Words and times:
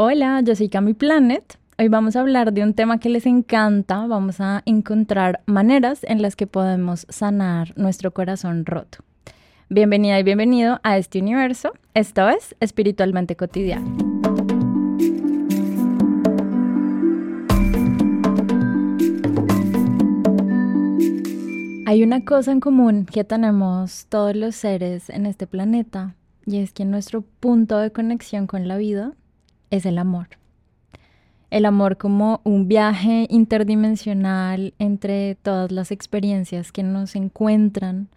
Hola, 0.00 0.40
yo 0.44 0.54
soy 0.54 0.68
Cami 0.68 0.94
Planet. 0.94 1.58
Hoy 1.76 1.88
vamos 1.88 2.14
a 2.14 2.20
hablar 2.20 2.52
de 2.52 2.62
un 2.62 2.72
tema 2.72 3.00
que 3.00 3.08
les 3.08 3.26
encanta. 3.26 4.06
Vamos 4.06 4.40
a 4.40 4.62
encontrar 4.64 5.40
maneras 5.46 6.04
en 6.04 6.22
las 6.22 6.36
que 6.36 6.46
podemos 6.46 7.04
sanar 7.08 7.76
nuestro 7.76 8.12
corazón 8.12 8.64
roto. 8.64 8.98
Bienvenida 9.68 10.16
y 10.20 10.22
bienvenido 10.22 10.78
a 10.84 10.98
este 10.98 11.20
universo. 11.20 11.72
Esto 11.94 12.28
es 12.28 12.54
Espiritualmente 12.60 13.34
Cotidiano. 13.34 13.96
Hay 21.86 22.04
una 22.04 22.24
cosa 22.24 22.52
en 22.52 22.60
común 22.60 23.04
que 23.04 23.24
tenemos 23.24 24.06
todos 24.08 24.36
los 24.36 24.54
seres 24.54 25.10
en 25.10 25.26
este 25.26 25.48
planeta 25.48 26.14
y 26.46 26.58
es 26.58 26.72
que 26.72 26.84
nuestro 26.84 27.22
punto 27.40 27.78
de 27.78 27.90
conexión 27.90 28.46
con 28.46 28.68
la 28.68 28.76
vida 28.76 29.14
es 29.70 29.86
el 29.86 29.98
amor. 29.98 30.28
El 31.50 31.64
amor 31.64 31.96
como 31.96 32.40
un 32.44 32.68
viaje 32.68 33.26
interdimensional 33.30 34.74
entre 34.78 35.34
todas 35.36 35.72
las 35.72 35.90
experiencias 35.90 36.72
que 36.72 36.82
nos 36.82 37.16
encuentran. 37.16 38.08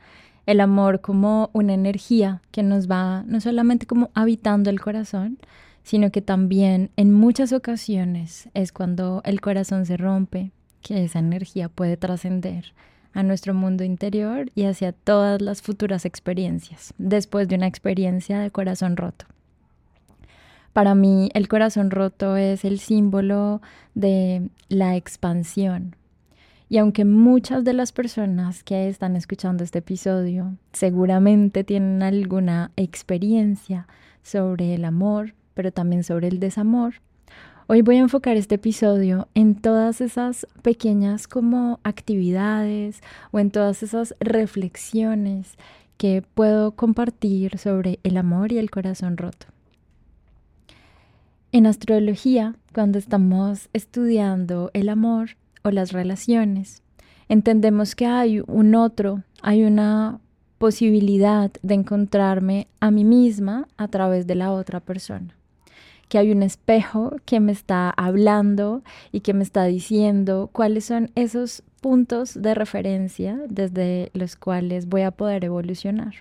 El 0.45 0.59
amor 0.59 0.99
como 0.99 1.49
una 1.53 1.73
energía 1.73 2.41
que 2.51 2.61
nos 2.61 2.89
va 2.89 3.23
no 3.25 3.39
solamente 3.39 3.85
como 3.85 4.09
habitando 4.13 4.69
el 4.69 4.81
corazón, 4.81 5.37
sino 5.83 6.11
que 6.11 6.21
también 6.21 6.91
en 6.97 7.13
muchas 7.13 7.53
ocasiones 7.53 8.49
es 8.53 8.71
cuando 8.71 9.21
el 9.23 9.39
corazón 9.39 9.85
se 9.85 9.97
rompe, 9.97 10.51
que 10.81 11.03
esa 11.03 11.19
energía 11.19 11.69
puede 11.69 11.95
trascender 11.95 12.73
a 13.13 13.23
nuestro 13.23 13.53
mundo 13.53 13.83
interior 13.83 14.49
y 14.55 14.63
hacia 14.65 14.93
todas 14.93 15.41
las 15.41 15.61
futuras 15.61 16.05
experiencias, 16.05 16.93
después 16.97 17.47
de 17.47 17.55
una 17.55 17.67
experiencia 17.67 18.39
de 18.39 18.51
corazón 18.51 18.97
roto. 18.97 19.25
Para 20.73 20.95
mí 20.95 21.29
el 21.33 21.49
corazón 21.49 21.91
roto 21.91 22.37
es 22.37 22.63
el 22.63 22.79
símbolo 22.79 23.61
de 23.93 24.49
la 24.69 24.95
expansión. 24.95 25.95
Y 26.69 26.77
aunque 26.77 27.03
muchas 27.03 27.65
de 27.65 27.73
las 27.73 27.91
personas 27.91 28.63
que 28.63 28.87
están 28.87 29.17
escuchando 29.17 29.65
este 29.65 29.79
episodio 29.79 30.55
seguramente 30.71 31.65
tienen 31.65 32.01
alguna 32.01 32.71
experiencia 32.77 33.87
sobre 34.23 34.75
el 34.75 34.85
amor, 34.85 35.33
pero 35.53 35.73
también 35.73 36.05
sobre 36.05 36.29
el 36.29 36.39
desamor, 36.39 36.93
hoy 37.67 37.81
voy 37.81 37.97
a 37.97 37.99
enfocar 37.99 38.37
este 38.37 38.55
episodio 38.55 39.27
en 39.33 39.55
todas 39.55 39.99
esas 39.99 40.47
pequeñas 40.61 41.27
como 41.27 41.81
actividades 41.83 43.01
o 43.31 43.39
en 43.39 43.51
todas 43.51 43.83
esas 43.83 44.15
reflexiones 44.21 45.57
que 45.97 46.23
puedo 46.33 46.71
compartir 46.71 47.57
sobre 47.57 47.99
el 48.03 48.15
amor 48.15 48.53
y 48.53 48.59
el 48.59 48.71
corazón 48.71 49.17
roto. 49.17 49.47
En 51.53 51.65
astrología, 51.65 52.55
cuando 52.73 52.97
estamos 52.97 53.67
estudiando 53.73 54.71
el 54.73 54.87
amor 54.87 55.31
o 55.63 55.71
las 55.71 55.91
relaciones, 55.91 56.81
entendemos 57.27 57.93
que 57.93 58.05
hay 58.05 58.41
un 58.47 58.73
otro, 58.73 59.23
hay 59.41 59.65
una 59.65 60.21
posibilidad 60.57 61.51
de 61.61 61.73
encontrarme 61.73 62.67
a 62.79 62.89
mí 62.89 63.03
misma 63.03 63.67
a 63.75 63.89
través 63.89 64.27
de 64.27 64.35
la 64.35 64.53
otra 64.53 64.79
persona. 64.79 65.35
Que 66.07 66.19
hay 66.19 66.31
un 66.31 66.41
espejo 66.41 67.17
que 67.25 67.41
me 67.41 67.51
está 67.51 67.89
hablando 67.89 68.81
y 69.11 69.19
que 69.19 69.33
me 69.33 69.43
está 69.43 69.65
diciendo 69.65 70.49
cuáles 70.53 70.85
son 70.85 71.11
esos 71.15 71.63
puntos 71.81 72.41
de 72.41 72.53
referencia 72.53 73.37
desde 73.49 74.09
los 74.13 74.37
cuales 74.37 74.87
voy 74.87 75.01
a 75.01 75.11
poder 75.11 75.43
evolucionar. 75.43 76.13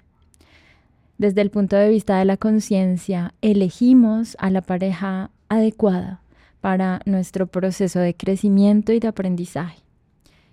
Desde 1.21 1.43
el 1.43 1.51
punto 1.51 1.77
de 1.77 1.91
vista 1.91 2.19
de 2.19 2.25
la 2.25 2.39
conciencia, 2.39 3.35
elegimos 3.43 4.39
a 4.41 4.49
la 4.49 4.63
pareja 4.63 5.31
adecuada 5.51 6.23
para 6.63 7.03
nuestro 7.05 7.47
proceso 7.47 7.99
de 7.99 8.15
crecimiento 8.15 8.95
y 8.95 9.01
de 9.01 9.09
aprendizaje. 9.09 9.83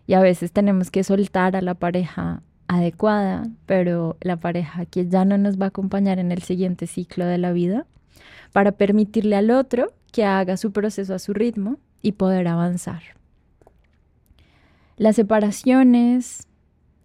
Y 0.08 0.14
a 0.14 0.20
veces 0.20 0.52
tenemos 0.52 0.92
que 0.92 1.06
soltar 1.06 1.56
a 1.56 1.62
la 1.62 1.74
pareja 1.74 2.42
adecuada, 2.68 3.48
pero 3.66 4.18
la 4.20 4.36
pareja 4.36 4.86
que 4.86 5.08
ya 5.08 5.24
no 5.24 5.38
nos 5.38 5.58
va 5.58 5.68
a 5.68 5.70
acompañar 5.70 6.20
en 6.20 6.34
el 6.34 6.42
siguiente 6.42 6.86
ciclo 6.86 7.24
de 7.24 7.38
la 7.38 7.54
vida, 7.54 7.86
para 8.52 8.74
permitirle 8.74 9.38
al 9.38 9.52
otro 9.52 9.94
que 10.12 10.26
haga 10.26 10.58
su 10.58 10.74
proceso 10.74 11.14
a 11.14 11.20
su 11.20 11.34
ritmo 11.34 11.78
y 12.02 12.12
poder 12.12 12.50
avanzar. 12.50 13.04
Las 14.98 15.16
separaciones, 15.16 16.47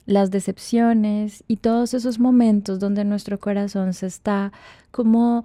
las 0.07 0.31
decepciones 0.31 1.45
y 1.49 1.57
todos 1.57 1.95
esos 1.95 2.19
momentos 2.19 2.79
donde 2.79 3.05
nuestro 3.05 3.39
corazón 3.39 3.93
se 3.95 4.07
está 4.07 4.53
como 4.91 5.45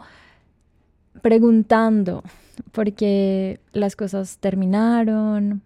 preguntando 1.21 2.23
por 2.71 2.93
qué 2.93 3.59
las 3.73 3.95
cosas 3.95 4.37
terminaron, 4.39 5.61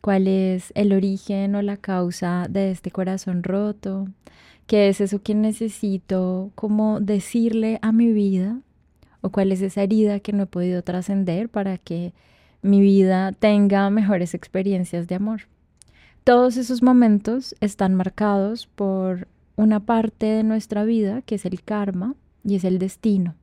cuál 0.00 0.28
es 0.28 0.72
el 0.74 0.92
origen 0.92 1.54
o 1.54 1.62
la 1.62 1.76
causa 1.76 2.46
de 2.48 2.70
este 2.70 2.90
corazón 2.90 3.42
roto, 3.42 4.08
qué 4.66 4.88
es 4.88 5.00
eso 5.00 5.22
que 5.22 5.34
necesito 5.34 6.50
como 6.54 7.00
decirle 7.00 7.78
a 7.82 7.92
mi 7.92 8.12
vida 8.12 8.60
o 9.20 9.30
cuál 9.30 9.50
es 9.50 9.62
esa 9.62 9.82
herida 9.82 10.20
que 10.20 10.32
no 10.32 10.44
he 10.44 10.46
podido 10.46 10.82
trascender 10.82 11.48
para 11.48 11.78
que 11.78 12.12
mi 12.62 12.80
vida 12.80 13.32
tenga 13.32 13.90
mejores 13.90 14.34
experiencias 14.34 15.08
de 15.08 15.16
amor. 15.16 15.42
Todos 16.26 16.56
esos 16.56 16.82
momentos 16.82 17.54
están 17.60 17.94
marcados 17.94 18.66
por 18.66 19.28
una 19.54 19.78
parte 19.78 20.26
de 20.26 20.42
nuestra 20.42 20.82
vida 20.82 21.22
que 21.22 21.36
es 21.36 21.44
el 21.44 21.62
karma 21.62 22.16
y 22.42 22.56
es 22.56 22.64
el 22.64 22.80
destino. 22.80 23.36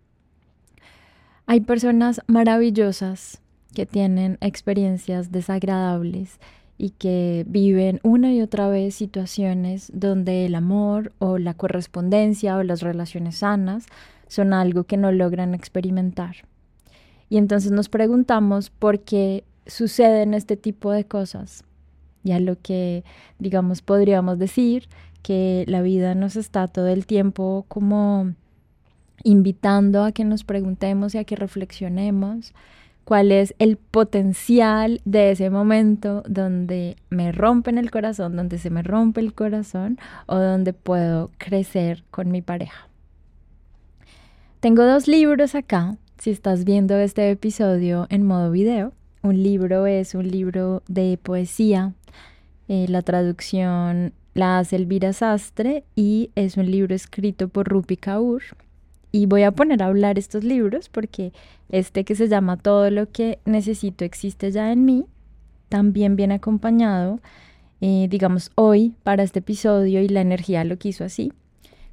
Hay 1.46 1.62
personas 1.62 2.20
maravillosas 2.28 3.40
que 3.74 3.86
tienen 3.86 4.38
experiencias 4.42 5.32
desagradables 5.32 6.42
y 6.78 6.90
que 6.90 7.46
viven 7.48 8.02
una 8.04 8.34
y 8.34 8.42
otra 8.42 8.68
vez 8.68 8.96
situaciones 8.96 9.90
donde 9.94 10.46
el 10.46 10.54
amor 10.54 11.14
o 11.20 11.38
la 11.38 11.54
correspondencia 11.54 12.58
o 12.58 12.64
las 12.64 12.82
relaciones 12.82 13.38
sanas 13.38 13.86
son 14.28 14.52
algo 14.52 14.84
que 14.84 14.98
no 14.98 15.14
logran 15.14 15.54
experimentar. 15.54 16.36
Y 17.30 17.38
entonces 17.38 17.72
nos 17.72 17.88
preguntamos 17.88 18.72
por 18.72 19.00
qué 19.00 19.46
suceden 19.68 20.34
este 20.34 20.58
tipo 20.58 20.92
de 20.92 21.06
cosas 21.06 21.64
y 22.24 22.32
a 22.32 22.40
lo 22.40 22.60
que, 22.62 23.04
digamos, 23.40 23.82
podríamos 23.82 24.40
decir 24.40 24.88
que 25.22 25.64
la 25.68 25.82
vida 25.82 26.16
nos 26.16 26.36
está 26.36 26.68
todo 26.68 26.88
el 26.88 27.06
tiempo 27.06 27.66
como 27.68 28.34
invitando 29.24 30.04
a 30.04 30.12
que 30.12 30.26
nos 30.26 30.44
preguntemos 30.44 31.16
y 31.16 31.18
a 31.18 31.24
que 31.24 31.36
reflexionemos 31.36 32.54
cuál 33.06 33.32
es 33.32 33.54
el 33.60 33.78
potencial 33.78 35.02
de 35.06 35.32
ese 35.32 35.50
momento 35.50 36.24
donde 36.28 36.96
me 37.10 37.32
rompen 37.32 37.78
el 37.78 37.92
corazón, 37.92 38.36
donde 38.36 38.58
se 38.58 38.70
me 38.70 38.84
rompe 38.84 39.22
el 39.22 39.34
corazón 39.34 39.98
o 40.26 40.38
donde 40.38 40.74
puedo 40.74 41.32
crecer 41.38 42.04
con 42.12 42.32
mi 42.32 42.42
pareja. 42.42 42.88
Tengo 44.60 44.86
dos 44.86 45.08
libros 45.08 45.56
acá, 45.56 45.98
si 46.18 46.32
estás 46.32 46.64
viendo 46.64 46.96
este 46.98 47.30
episodio 47.30 48.08
en 48.10 48.26
modo 48.26 48.52
video. 48.52 48.94
Un 49.24 49.42
libro 49.42 49.88
es 49.88 50.16
un 50.16 50.30
libro 50.30 50.84
de 50.90 51.18
poesía. 51.18 51.94
Eh, 52.68 52.88
la 52.90 53.02
traducción 53.04 54.12
la 54.34 54.60
hace 54.60 54.76
Elvira 54.76 55.14
Sastre 55.14 55.86
y 55.96 56.32
es 56.36 56.58
un 56.58 56.70
libro 56.70 56.94
escrito 56.94 57.48
por 57.48 57.70
Rupi 57.70 57.96
Kaur. 57.96 58.42
Y 59.14 59.26
voy 59.28 59.44
a 59.44 59.54
poner 59.54 59.82
a 59.82 59.86
hablar 59.86 60.20
estos 60.20 60.44
libros 60.44 60.90
porque 60.90 61.32
este 61.70 62.04
que 62.04 62.16
se 62.16 62.28
llama 62.28 62.58
Todo 62.58 62.92
lo 62.92 63.10
que 63.12 63.40
necesito 63.46 64.04
existe 64.04 64.52
ya 64.52 64.74
en 64.74 64.84
mí, 64.84 65.06
también 65.70 66.18
viene 66.18 66.34
acompañado, 66.34 67.22
eh, 67.80 68.08
digamos, 68.10 68.52
hoy 68.56 68.94
para 69.04 69.24
este 69.24 69.40
episodio 69.40 70.02
y 70.02 70.10
la 70.10 70.20
energía 70.20 70.66
lo 70.66 70.78
quiso 70.78 71.06
así, 71.06 71.32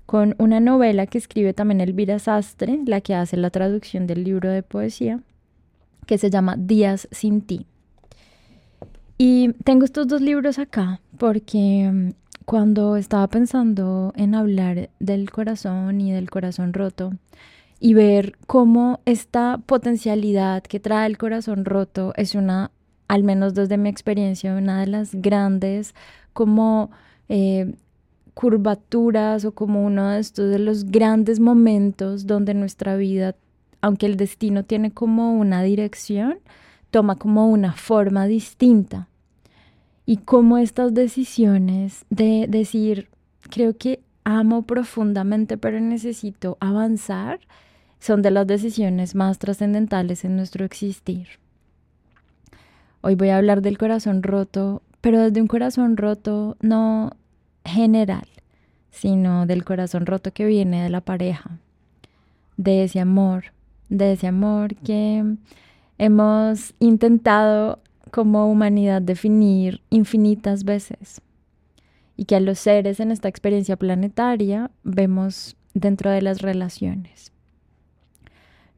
con 0.05 0.35
una 0.39 0.59
novela 0.59 1.07
que 1.07 1.19
escribe 1.19 1.55
también 1.55 1.81
Elvira 1.81 2.19
Sastre, 2.19 2.81
la 2.87 3.01
que 3.01 3.15
hace 3.15 3.37
la 3.37 3.51
traducción 3.51 4.09
del 4.09 4.25
libro 4.25 4.51
de 4.51 4.65
poesía, 4.65 5.21
que 6.07 6.19
se 6.19 6.31
llama 6.31 6.57
Días 6.59 7.09
sin 7.11 7.43
ti. 7.43 7.67
Y 9.19 9.53
tengo 9.65 9.85
estos 9.85 10.09
dos 10.09 10.23
libros 10.23 10.59
acá 10.59 11.01
porque 11.19 11.91
mm, 11.93 12.11
cuando 12.47 12.97
estaba 12.97 13.29
pensando 13.29 14.13
en 14.17 14.35
hablar 14.35 14.91
del 14.99 15.31
corazón 15.31 16.01
y 16.01 16.11
del 16.11 16.31
corazón 16.31 16.73
roto 16.73 17.13
y 17.79 17.95
ver 17.95 18.37
cómo 18.47 19.01
esta 19.05 19.59
potencialidad 19.67 20.63
que 20.63 20.81
trae 20.81 21.07
el 21.07 21.19
corazón 21.19 21.65
roto 21.65 22.13
es 22.17 22.35
una, 22.35 22.71
al 23.09 23.23
menos 23.23 23.55
desde 23.55 23.79
mi 23.79 23.89
experiencia, 23.89 24.55
una 24.55 24.81
de 24.81 24.87
las 24.87 25.15
grandes 25.15 25.95
como 26.33 26.91
eh, 27.29 27.75
curvaturas 28.35 29.45
o 29.45 29.53
como 29.53 29.85
uno 29.85 30.09
de 30.09 30.21
estos 30.21 30.51
de 30.51 30.59
los 30.59 30.85
grandes 30.85 31.41
momentos 31.41 32.27
donde 32.27 32.55
nuestra 32.55 32.97
vida 32.97 33.35
aunque 33.81 34.07
el 34.07 34.17
destino 34.17 34.65
tiene 34.65 34.91
como 34.91 35.33
una 35.33 35.63
dirección, 35.63 36.39
toma 36.91 37.17
como 37.17 37.49
una 37.49 37.73
forma 37.73 38.27
distinta. 38.27 39.09
Y 40.07 40.19
como 40.19 40.59
estas 40.59 40.93
decisiones 40.93 42.05
de 42.11 42.47
decir, 42.49 43.09
creo 43.49 43.77
que 43.77 44.01
amo 44.25 44.63
profundamente, 44.63 45.57
pero 45.57 45.81
necesito 45.81 46.57
avanzar, 46.61 47.41
son 48.01 48.23
de 48.23 48.31
las 48.31 48.47
decisiones 48.47 49.15
más 49.15 49.39
trascendentales 49.39 50.25
en 50.25 50.37
nuestro 50.37 50.65
existir. 50.65 51.29
Hoy 53.03 53.15
voy 53.15 53.29
a 53.29 53.37
hablar 53.37 53.63
del 53.63 53.79
corazón 53.79 54.23
roto, 54.23 54.83
pero 55.01 55.21
desde 55.21 55.41
un 55.41 55.49
corazón 55.49 55.97
roto 55.97 56.57
no 56.61 57.13
general, 57.65 58.27
sino 58.91 59.47
del 59.47 59.65
corazón 59.65 60.07
roto 60.07 60.33
que 60.33 60.45
viene 60.45 60.83
de 60.83 60.91
la 60.91 61.01
pareja, 61.01 61.59
de 62.57 62.85
ese 62.85 63.01
amor, 63.01 63.53
de 63.91 64.13
ese 64.13 64.27
amor 64.27 64.75
que 64.77 65.37
hemos 65.99 66.75
intentado 66.79 67.81
como 68.11 68.51
humanidad 68.51 69.03
definir 69.03 69.83
infinitas 69.91 70.65
veces 70.65 71.21
y 72.17 72.25
que 72.25 72.37
a 72.37 72.41
los 72.41 72.59
seres 72.59 73.01
en 73.01 73.11
esta 73.11 73.29
experiencia 73.29 73.77
planetaria 73.77 74.71
vemos 74.83 75.57
dentro 75.75 76.11
de 76.11 76.23
las 76.23 76.41
relaciones. 76.41 77.33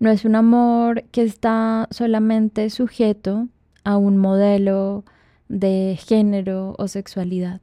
No 0.01 0.11
es 0.11 0.25
un 0.25 0.35
amor 0.35 1.05
que 1.13 1.23
está 1.23 1.87
solamente 1.91 2.69
sujeto 2.71 3.47
a 3.85 3.97
un 3.97 4.17
modelo 4.17 5.05
de 5.49 5.99
género 6.05 6.75
o 6.79 6.89
sexualidad. 6.89 7.61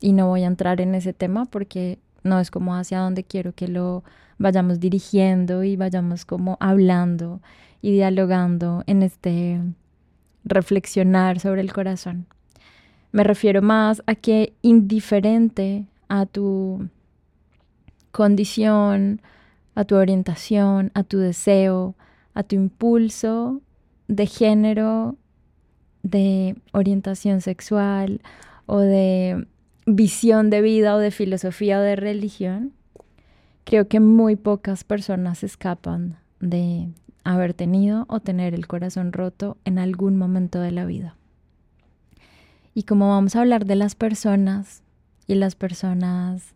Y 0.00 0.12
no 0.12 0.28
voy 0.28 0.42
a 0.42 0.48
entrar 0.48 0.80
en 0.80 0.94
ese 0.94 1.12
tema 1.12 1.44
porque 1.44 1.98
no 2.26 2.40
es 2.40 2.50
como 2.50 2.74
hacia 2.74 3.00
donde 3.00 3.24
quiero 3.24 3.52
que 3.52 3.68
lo 3.68 4.04
vayamos 4.38 4.80
dirigiendo 4.80 5.64
y 5.64 5.76
vayamos 5.76 6.24
como 6.24 6.56
hablando 6.60 7.40
y 7.80 7.92
dialogando 7.92 8.82
en 8.86 9.02
este 9.02 9.60
reflexionar 10.44 11.40
sobre 11.40 11.60
el 11.62 11.72
corazón. 11.72 12.26
Me 13.12 13.24
refiero 13.24 13.62
más 13.62 14.02
a 14.06 14.14
que 14.14 14.52
indiferente 14.62 15.86
a 16.08 16.26
tu 16.26 16.88
condición, 18.12 19.22
a 19.74 19.84
tu 19.84 19.96
orientación, 19.96 20.90
a 20.94 21.02
tu 21.02 21.18
deseo, 21.18 21.94
a 22.34 22.42
tu 22.42 22.56
impulso 22.56 23.60
de 24.08 24.26
género, 24.26 25.16
de 26.02 26.56
orientación 26.72 27.40
sexual 27.40 28.20
o 28.66 28.78
de 28.78 29.46
visión 29.86 30.50
de 30.50 30.60
vida 30.60 30.94
o 30.96 30.98
de 30.98 31.10
filosofía 31.10 31.78
o 31.78 31.82
de 31.82 31.96
religión, 31.96 32.72
creo 33.64 33.88
que 33.88 34.00
muy 34.00 34.36
pocas 34.36 34.84
personas 34.84 35.42
escapan 35.42 36.18
de 36.40 36.88
haber 37.24 37.54
tenido 37.54 38.04
o 38.08 38.20
tener 38.20 38.54
el 38.54 38.66
corazón 38.66 39.12
roto 39.12 39.56
en 39.64 39.78
algún 39.78 40.16
momento 40.16 40.60
de 40.60 40.72
la 40.72 40.84
vida. 40.84 41.16
Y 42.74 42.82
como 42.82 43.08
vamos 43.08 43.34
a 43.34 43.40
hablar 43.40 43.64
de 43.64 43.76
las 43.76 43.94
personas, 43.94 44.82
y 45.26 45.34
las 45.34 45.54
personas 45.54 46.54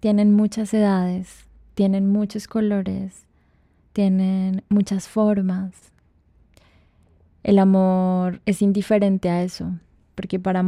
tienen 0.00 0.32
muchas 0.32 0.72
edades, 0.72 1.46
tienen 1.74 2.10
muchos 2.10 2.46
colores, 2.46 3.26
tienen 3.92 4.62
muchas 4.68 5.08
formas. 5.08 5.92
El 7.42 7.58
amor 7.58 8.40
es 8.46 8.62
indiferente 8.62 9.28
a 9.28 9.42
eso, 9.42 9.72
porque 10.20 10.38
para, 10.38 10.62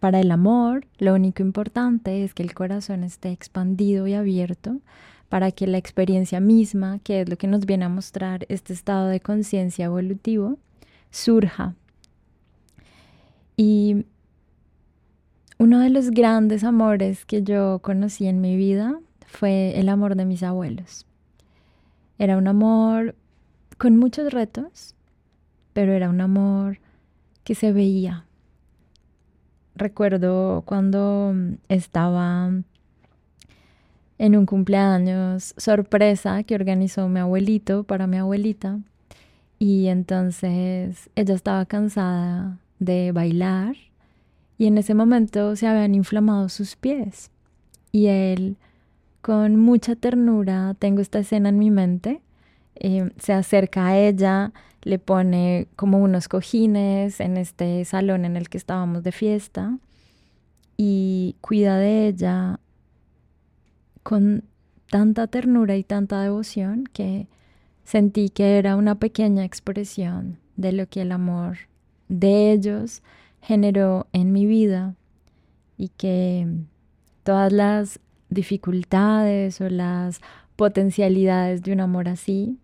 para 0.00 0.20
el 0.20 0.30
amor 0.30 0.86
lo 0.98 1.14
único 1.14 1.40
importante 1.40 2.24
es 2.24 2.34
que 2.34 2.42
el 2.42 2.52
corazón 2.52 3.04
esté 3.04 3.32
expandido 3.32 4.06
y 4.06 4.12
abierto 4.12 4.82
para 5.30 5.50
que 5.50 5.66
la 5.66 5.78
experiencia 5.78 6.40
misma, 6.40 6.98
que 6.98 7.22
es 7.22 7.28
lo 7.30 7.38
que 7.38 7.46
nos 7.46 7.64
viene 7.64 7.86
a 7.86 7.88
mostrar 7.88 8.44
este 8.50 8.74
estado 8.74 9.06
de 9.06 9.20
conciencia 9.20 9.86
evolutivo, 9.86 10.58
surja. 11.10 11.74
Y 13.56 14.04
uno 15.56 15.80
de 15.80 15.88
los 15.88 16.10
grandes 16.10 16.62
amores 16.62 17.24
que 17.24 17.42
yo 17.42 17.78
conocí 17.78 18.26
en 18.26 18.42
mi 18.42 18.58
vida 18.58 19.00
fue 19.26 19.80
el 19.80 19.88
amor 19.88 20.16
de 20.16 20.26
mis 20.26 20.42
abuelos. 20.42 21.06
Era 22.18 22.36
un 22.36 22.46
amor 22.46 23.14
con 23.78 23.96
muchos 23.96 24.34
retos, 24.34 24.94
pero 25.72 25.92
era 25.92 26.10
un 26.10 26.20
amor 26.20 26.78
que 27.42 27.54
se 27.54 27.72
veía. 27.72 28.27
Recuerdo 29.78 30.64
cuando 30.66 31.32
estaba 31.68 32.50
en 34.18 34.36
un 34.36 34.44
cumpleaños 34.44 35.54
sorpresa 35.56 36.42
que 36.42 36.56
organizó 36.56 37.08
mi 37.08 37.20
abuelito 37.20 37.84
para 37.84 38.08
mi 38.08 38.16
abuelita. 38.16 38.80
Y 39.60 39.86
entonces 39.86 41.10
ella 41.14 41.34
estaba 41.34 41.64
cansada 41.64 42.58
de 42.80 43.12
bailar 43.12 43.76
y 44.58 44.66
en 44.66 44.78
ese 44.78 44.94
momento 44.94 45.54
se 45.54 45.68
habían 45.68 45.94
inflamado 45.94 46.48
sus 46.48 46.74
pies. 46.74 47.30
Y 47.92 48.06
él 48.06 48.56
con 49.20 49.54
mucha 49.54 49.94
ternura, 49.94 50.74
tengo 50.80 51.00
esta 51.00 51.20
escena 51.20 51.50
en 51.50 51.58
mi 51.58 51.70
mente, 51.70 52.20
eh, 52.74 53.12
se 53.16 53.32
acerca 53.32 53.86
a 53.86 53.96
ella, 53.96 54.52
le 54.82 54.98
pone 54.98 55.68
como 55.76 55.98
unos 55.98 56.28
cojines 56.28 57.20
en 57.20 57.36
este 57.36 57.84
salón 57.84 58.24
en 58.24 58.36
el 58.36 58.48
que 58.48 58.58
estábamos 58.58 59.02
de 59.02 59.12
fiesta 59.12 59.78
y 60.76 61.36
cuida 61.40 61.76
de 61.78 62.08
ella 62.08 62.60
con 64.02 64.44
tanta 64.90 65.26
ternura 65.26 65.76
y 65.76 65.84
tanta 65.84 66.22
devoción 66.22 66.84
que 66.92 67.26
sentí 67.84 68.30
que 68.30 68.58
era 68.58 68.76
una 68.76 68.94
pequeña 68.94 69.44
expresión 69.44 70.38
de 70.56 70.72
lo 70.72 70.86
que 70.86 71.02
el 71.02 71.12
amor 71.12 71.58
de 72.08 72.52
ellos 72.52 73.02
generó 73.42 74.06
en 74.12 74.32
mi 74.32 74.46
vida 74.46 74.94
y 75.76 75.88
que 75.90 76.46
todas 77.22 77.52
las 77.52 78.00
dificultades 78.30 79.60
o 79.60 79.68
las 79.68 80.20
potencialidades 80.56 81.62
de 81.62 81.72
un 81.72 81.80
amor 81.80 82.08
así 82.08 82.58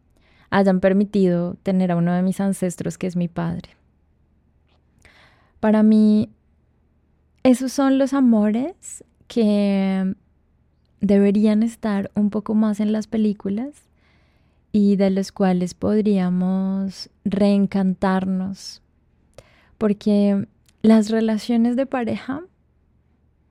hayan 0.54 0.78
permitido 0.78 1.56
tener 1.64 1.90
a 1.90 1.96
uno 1.96 2.12
de 2.12 2.22
mis 2.22 2.38
ancestros 2.38 2.96
que 2.96 3.08
es 3.08 3.16
mi 3.16 3.26
padre. 3.26 3.70
Para 5.58 5.82
mí, 5.82 6.30
esos 7.42 7.72
son 7.72 7.98
los 7.98 8.12
amores 8.12 9.02
que 9.26 10.14
deberían 11.00 11.64
estar 11.64 12.12
un 12.14 12.30
poco 12.30 12.54
más 12.54 12.78
en 12.78 12.92
las 12.92 13.08
películas 13.08 13.82
y 14.70 14.94
de 14.94 15.10
los 15.10 15.32
cuales 15.32 15.74
podríamos 15.74 17.10
reencantarnos, 17.24 18.80
porque 19.76 20.46
las 20.82 21.10
relaciones 21.10 21.74
de 21.74 21.86
pareja 21.86 22.42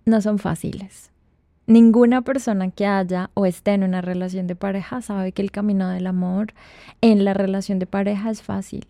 no 0.05 0.21
son 0.21 0.39
fáciles. 0.39 1.11
Ninguna 1.65 2.21
persona 2.21 2.71
que 2.71 2.85
haya 2.85 3.29
o 3.35 3.45
esté 3.45 3.71
en 3.71 3.83
una 3.83 4.01
relación 4.01 4.47
de 4.47 4.55
pareja 4.55 5.01
sabe 5.01 5.31
que 5.31 5.41
el 5.41 5.51
camino 5.51 5.89
del 5.89 6.07
amor 6.07 6.53
en 6.99 7.23
la 7.23 7.33
relación 7.33 7.79
de 7.79 7.85
pareja 7.85 8.29
es 8.31 8.41
fácil. 8.41 8.85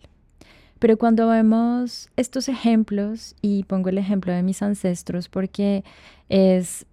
Pero 0.80 0.98
cuando 0.98 1.28
vemos 1.28 2.10
estos 2.16 2.48
ejemplos, 2.48 3.36
y 3.40 3.62
pongo 3.62 3.90
el 3.90 3.98
ejemplo 3.98 4.32
de 4.32 4.42
mis 4.42 4.60
ancestros 4.60 5.28
porque 5.28 5.84
es 6.28 6.84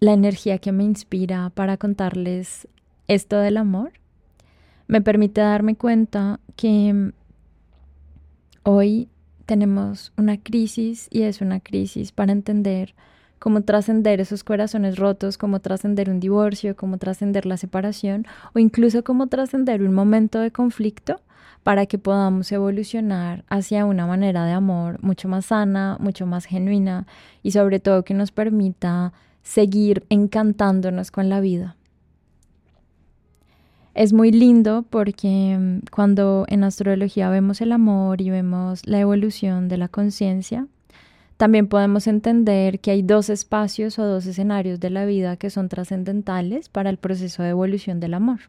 la 0.00 0.12
energía 0.12 0.58
que 0.58 0.72
me 0.72 0.84
inspira 0.84 1.50
para 1.50 1.78
contarles 1.78 2.68
esto 3.08 3.38
del 3.38 3.56
amor, 3.56 3.92
me 4.86 5.00
permite 5.00 5.40
darme 5.40 5.76
cuenta 5.76 6.40
que 6.56 7.12
hoy 8.62 9.08
tenemos 9.46 10.12
una 10.18 10.36
crisis 10.36 11.08
y 11.10 11.22
es 11.22 11.40
una 11.40 11.60
crisis 11.60 12.12
para 12.12 12.32
entender 12.32 12.94
cómo 13.38 13.62
trascender 13.62 14.20
esos 14.20 14.44
corazones 14.44 14.96
rotos, 14.96 15.38
cómo 15.38 15.60
trascender 15.60 16.10
un 16.10 16.20
divorcio, 16.20 16.76
cómo 16.76 16.98
trascender 16.98 17.46
la 17.46 17.56
separación 17.56 18.26
o 18.54 18.58
incluso 18.58 19.04
cómo 19.04 19.26
trascender 19.26 19.82
un 19.82 19.94
momento 19.94 20.40
de 20.40 20.50
conflicto 20.50 21.20
para 21.62 21.86
que 21.86 21.98
podamos 21.98 22.52
evolucionar 22.52 23.44
hacia 23.48 23.84
una 23.84 24.06
manera 24.06 24.44
de 24.44 24.52
amor 24.52 25.02
mucho 25.02 25.28
más 25.28 25.46
sana, 25.46 25.96
mucho 26.00 26.24
más 26.24 26.44
genuina 26.44 27.06
y 27.42 27.50
sobre 27.50 27.80
todo 27.80 28.04
que 28.04 28.14
nos 28.14 28.30
permita 28.30 29.12
seguir 29.42 30.04
encantándonos 30.08 31.10
con 31.10 31.28
la 31.28 31.40
vida. 31.40 31.76
Es 33.94 34.12
muy 34.12 34.30
lindo 34.30 34.84
porque 34.90 35.56
mm, 35.58 35.86
cuando 35.90 36.44
en 36.48 36.64
astrología 36.64 37.30
vemos 37.30 37.60
el 37.60 37.72
amor 37.72 38.20
y 38.20 38.28
vemos 38.30 38.86
la 38.86 39.00
evolución 39.00 39.68
de 39.68 39.78
la 39.78 39.88
conciencia, 39.88 40.66
también 41.36 41.68
podemos 41.68 42.06
entender 42.06 42.80
que 42.80 42.90
hay 42.90 43.02
dos 43.02 43.28
espacios 43.28 43.98
o 43.98 44.04
dos 44.04 44.26
escenarios 44.26 44.80
de 44.80 44.90
la 44.90 45.04
vida 45.04 45.36
que 45.36 45.50
son 45.50 45.68
trascendentales 45.68 46.68
para 46.68 46.88
el 46.88 46.96
proceso 46.96 47.42
de 47.42 47.50
evolución 47.50 48.00
del 48.00 48.14
amor. 48.14 48.40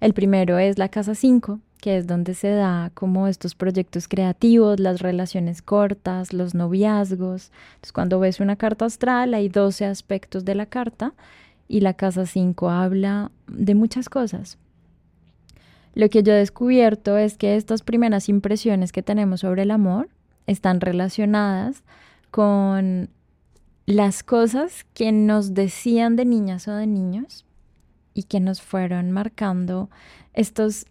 El 0.00 0.14
primero 0.14 0.58
es 0.58 0.78
la 0.78 0.88
casa 0.88 1.14
5, 1.14 1.60
que 1.80 1.96
es 1.96 2.08
donde 2.08 2.34
se 2.34 2.48
da 2.48 2.90
como 2.94 3.28
estos 3.28 3.54
proyectos 3.54 4.08
creativos, 4.08 4.80
las 4.80 5.00
relaciones 5.00 5.62
cortas, 5.62 6.32
los 6.32 6.54
noviazgos. 6.54 7.52
Entonces, 7.74 7.92
cuando 7.92 8.18
ves 8.18 8.40
una 8.40 8.56
carta 8.56 8.84
astral, 8.84 9.32
hay 9.32 9.48
12 9.48 9.84
aspectos 9.84 10.44
de 10.44 10.56
la 10.56 10.66
carta 10.66 11.14
y 11.68 11.80
la 11.80 11.94
casa 11.94 12.26
5 12.26 12.68
habla 12.68 13.30
de 13.46 13.76
muchas 13.76 14.08
cosas. 14.08 14.58
Lo 15.94 16.08
que 16.08 16.24
yo 16.24 16.32
he 16.32 16.36
descubierto 16.36 17.16
es 17.16 17.38
que 17.38 17.54
estas 17.54 17.82
primeras 17.82 18.28
impresiones 18.28 18.90
que 18.90 19.04
tenemos 19.04 19.40
sobre 19.40 19.62
el 19.62 19.70
amor 19.70 20.08
están 20.46 20.80
relacionadas 20.80 21.82
con 22.30 23.10
las 23.86 24.22
cosas 24.22 24.84
que 24.94 25.12
nos 25.12 25.54
decían 25.54 26.16
de 26.16 26.24
niñas 26.24 26.68
o 26.68 26.74
de 26.74 26.86
niños 26.86 27.44
y 28.14 28.24
que 28.24 28.40
nos 28.40 28.62
fueron 28.62 29.10
marcando 29.10 29.90
estos 30.34 30.86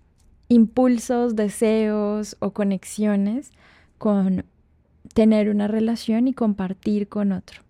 impulsos, 0.50 1.36
deseos 1.36 2.36
o 2.40 2.52
conexiones 2.52 3.52
con 3.98 4.46
tener 5.14 5.50
una 5.50 5.68
relación 5.68 6.28
y 6.28 6.34
compartir 6.34 7.08
con 7.08 7.32
otro. 7.32 7.62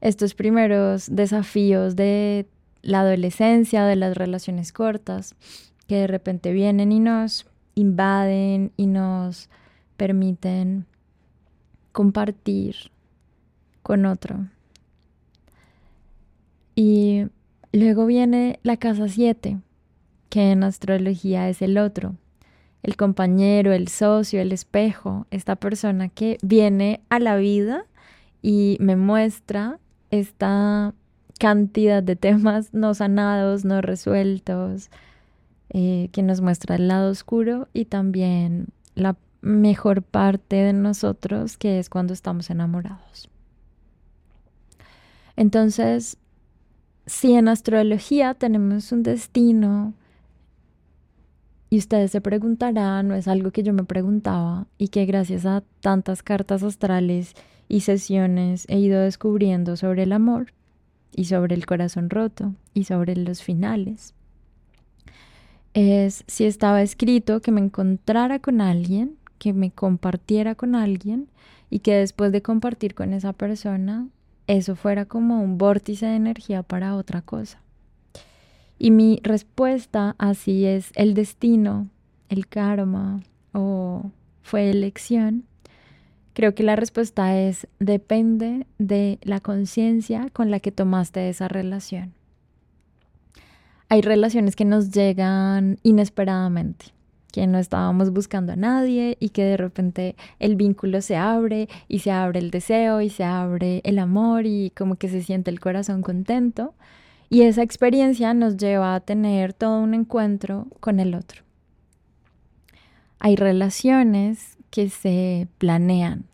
Estos 0.00 0.34
primeros 0.34 1.14
desafíos 1.14 1.94
de 1.94 2.46
la 2.82 3.00
adolescencia, 3.00 3.84
de 3.84 3.96
las 3.96 4.16
relaciones 4.16 4.72
cortas, 4.72 5.34
que 5.86 5.96
de 5.96 6.06
repente 6.06 6.52
vienen 6.52 6.92
y 6.92 7.00
nos 7.00 7.49
invaden 7.74 8.72
y 8.76 8.86
nos 8.86 9.48
permiten 9.96 10.86
compartir 11.92 12.76
con 13.82 14.06
otro. 14.06 14.46
Y 16.74 17.26
luego 17.72 18.06
viene 18.06 18.58
la 18.62 18.76
casa 18.76 19.08
7, 19.08 19.58
que 20.28 20.52
en 20.52 20.64
astrología 20.64 21.48
es 21.48 21.60
el 21.60 21.76
otro, 21.76 22.14
el 22.82 22.96
compañero, 22.96 23.72
el 23.72 23.88
socio, 23.88 24.40
el 24.40 24.52
espejo, 24.52 25.26
esta 25.30 25.56
persona 25.56 26.08
que 26.08 26.38
viene 26.42 27.02
a 27.10 27.18
la 27.18 27.36
vida 27.36 27.84
y 28.40 28.78
me 28.80 28.96
muestra 28.96 29.78
esta 30.10 30.94
cantidad 31.38 32.02
de 32.02 32.16
temas 32.16 32.72
no 32.72 32.94
sanados, 32.94 33.64
no 33.64 33.80
resueltos, 33.80 34.90
eh, 35.70 36.08
que 36.12 36.22
nos 36.22 36.40
muestra 36.40 36.76
el 36.76 36.88
lado 36.88 37.10
oscuro 37.10 37.68
y 37.72 37.86
también 37.86 38.68
la 38.94 39.16
mejor 39.40 40.02
parte 40.02 40.56
de 40.56 40.72
nosotros, 40.72 41.56
que 41.56 41.78
es 41.78 41.88
cuando 41.88 42.12
estamos 42.12 42.50
enamorados. 42.50 43.28
Entonces, 45.36 46.18
si 47.06 47.32
en 47.32 47.48
astrología 47.48 48.34
tenemos 48.34 48.92
un 48.92 49.02
destino, 49.02 49.94
y 51.70 51.78
ustedes 51.78 52.10
se 52.10 52.20
preguntarán, 52.20 53.06
no 53.06 53.14
es 53.14 53.28
algo 53.28 53.52
que 53.52 53.62
yo 53.62 53.72
me 53.72 53.84
preguntaba 53.84 54.66
y 54.76 54.88
que 54.88 55.06
gracias 55.06 55.46
a 55.46 55.62
tantas 55.80 56.24
cartas 56.24 56.64
astrales 56.64 57.34
y 57.68 57.82
sesiones 57.82 58.66
he 58.68 58.80
ido 58.80 59.00
descubriendo 59.00 59.76
sobre 59.76 60.02
el 60.02 60.12
amor 60.12 60.52
y 61.14 61.26
sobre 61.26 61.54
el 61.54 61.66
corazón 61.66 62.10
roto 62.10 62.54
y 62.74 62.84
sobre 62.84 63.14
los 63.14 63.42
finales. 63.42 64.14
Es 65.74 66.24
si 66.26 66.44
estaba 66.44 66.82
escrito 66.82 67.40
que 67.40 67.52
me 67.52 67.60
encontrara 67.60 68.38
con 68.40 68.60
alguien, 68.60 69.16
que 69.38 69.52
me 69.52 69.70
compartiera 69.70 70.54
con 70.54 70.74
alguien 70.74 71.28
y 71.70 71.80
que 71.80 71.94
después 71.94 72.32
de 72.32 72.42
compartir 72.42 72.94
con 72.94 73.12
esa 73.12 73.32
persona, 73.32 74.08
eso 74.46 74.74
fuera 74.74 75.04
como 75.04 75.42
un 75.42 75.58
vórtice 75.58 76.06
de 76.06 76.16
energía 76.16 76.62
para 76.62 76.96
otra 76.96 77.22
cosa. 77.22 77.62
Y 78.78 78.90
mi 78.90 79.20
respuesta 79.22 80.16
así 80.18 80.64
es 80.64 80.90
el 80.94 81.14
destino, 81.14 81.88
el 82.28 82.48
karma 82.48 83.20
o 83.52 84.10
fue 84.42 84.70
elección 84.70 85.44
Creo 86.32 86.54
que 86.54 86.62
la 86.62 86.76
respuesta 86.76 87.38
es 87.38 87.66
depende 87.80 88.66
de 88.78 89.18
la 89.22 89.40
conciencia 89.40 90.30
con 90.32 90.50
la 90.50 90.60
que 90.60 90.70
tomaste 90.70 91.28
esa 91.28 91.48
relación. 91.48 92.14
Hay 93.92 94.02
relaciones 94.02 94.54
que 94.54 94.64
nos 94.64 94.92
llegan 94.92 95.78
inesperadamente, 95.82 96.86
que 97.32 97.48
no 97.48 97.58
estábamos 97.58 98.12
buscando 98.12 98.52
a 98.52 98.56
nadie 98.56 99.16
y 99.18 99.30
que 99.30 99.42
de 99.42 99.56
repente 99.56 100.14
el 100.38 100.54
vínculo 100.54 101.00
se 101.00 101.16
abre 101.16 101.68
y 101.88 101.98
se 101.98 102.12
abre 102.12 102.38
el 102.38 102.52
deseo 102.52 103.00
y 103.00 103.10
se 103.10 103.24
abre 103.24 103.80
el 103.82 103.98
amor 103.98 104.46
y 104.46 104.70
como 104.76 104.94
que 104.94 105.08
se 105.08 105.24
siente 105.24 105.50
el 105.50 105.58
corazón 105.58 106.02
contento. 106.02 106.72
Y 107.30 107.42
esa 107.42 107.64
experiencia 107.64 108.32
nos 108.32 108.56
lleva 108.58 108.94
a 108.94 109.00
tener 109.00 109.54
todo 109.54 109.80
un 109.80 109.94
encuentro 109.94 110.68
con 110.78 111.00
el 111.00 111.16
otro. 111.16 111.42
Hay 113.18 113.34
relaciones 113.34 114.56
que 114.70 114.88
se 114.88 115.48
planean, 115.58 116.26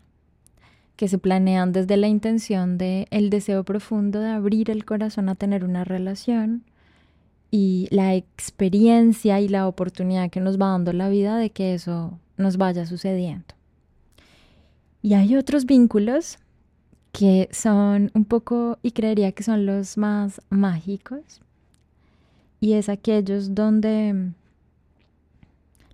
que 0.95 1.07
se 1.07 1.17
planean 1.17 1.71
desde 1.71 1.97
la 1.97 2.07
intención 2.07 2.77
de 2.77 3.07
el 3.09 3.31
deseo 3.31 3.63
profundo 3.63 4.19
de 4.19 4.29
abrir 4.29 4.69
el 4.69 4.85
corazón 4.85 5.27
a 5.27 5.33
tener 5.33 5.63
una 5.63 5.83
relación 5.83 6.63
y 7.49 7.87
la 7.91 8.15
experiencia 8.15 9.39
y 9.39 9.47
la 9.47 9.67
oportunidad 9.67 10.29
que 10.29 10.39
nos 10.39 10.59
va 10.59 10.71
dando 10.71 10.93
la 10.93 11.09
vida 11.09 11.37
de 11.37 11.49
que 11.49 11.73
eso 11.73 12.19
nos 12.37 12.57
vaya 12.57 12.85
sucediendo. 12.85 13.55
Y 15.01 15.13
hay 15.13 15.35
otros 15.35 15.65
vínculos 15.65 16.39
que 17.11 17.49
son 17.51 18.11
un 18.13 18.25
poco, 18.25 18.77
y 18.83 18.91
creería 18.91 19.31
que 19.31 19.43
son 19.43 19.65
los 19.65 19.97
más 19.97 20.41
mágicos, 20.49 21.41
y 22.59 22.73
es 22.73 22.89
aquellos 22.89 23.55
donde 23.55 24.33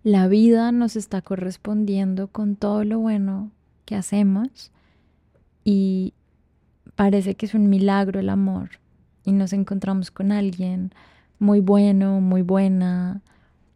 la 0.04 0.28
vida 0.28 0.72
nos 0.72 0.96
está 0.96 1.22
correspondiendo 1.22 2.28
con 2.28 2.56
todo 2.56 2.84
lo 2.84 3.00
bueno 3.00 3.52
que 3.86 3.96
hacemos 3.96 4.72
y 5.64 6.14
parece 6.96 7.36
que 7.36 7.46
es 7.46 7.54
un 7.54 7.70
milagro 7.70 8.20
el 8.20 8.30
amor 8.30 8.72
y 9.24 9.32
nos 9.32 9.54
encontramos 9.54 10.12
con 10.12 10.32
alguien 10.32 10.94
muy 11.44 11.60
bueno, 11.60 12.22
muy 12.22 12.42
buena, 12.42 13.22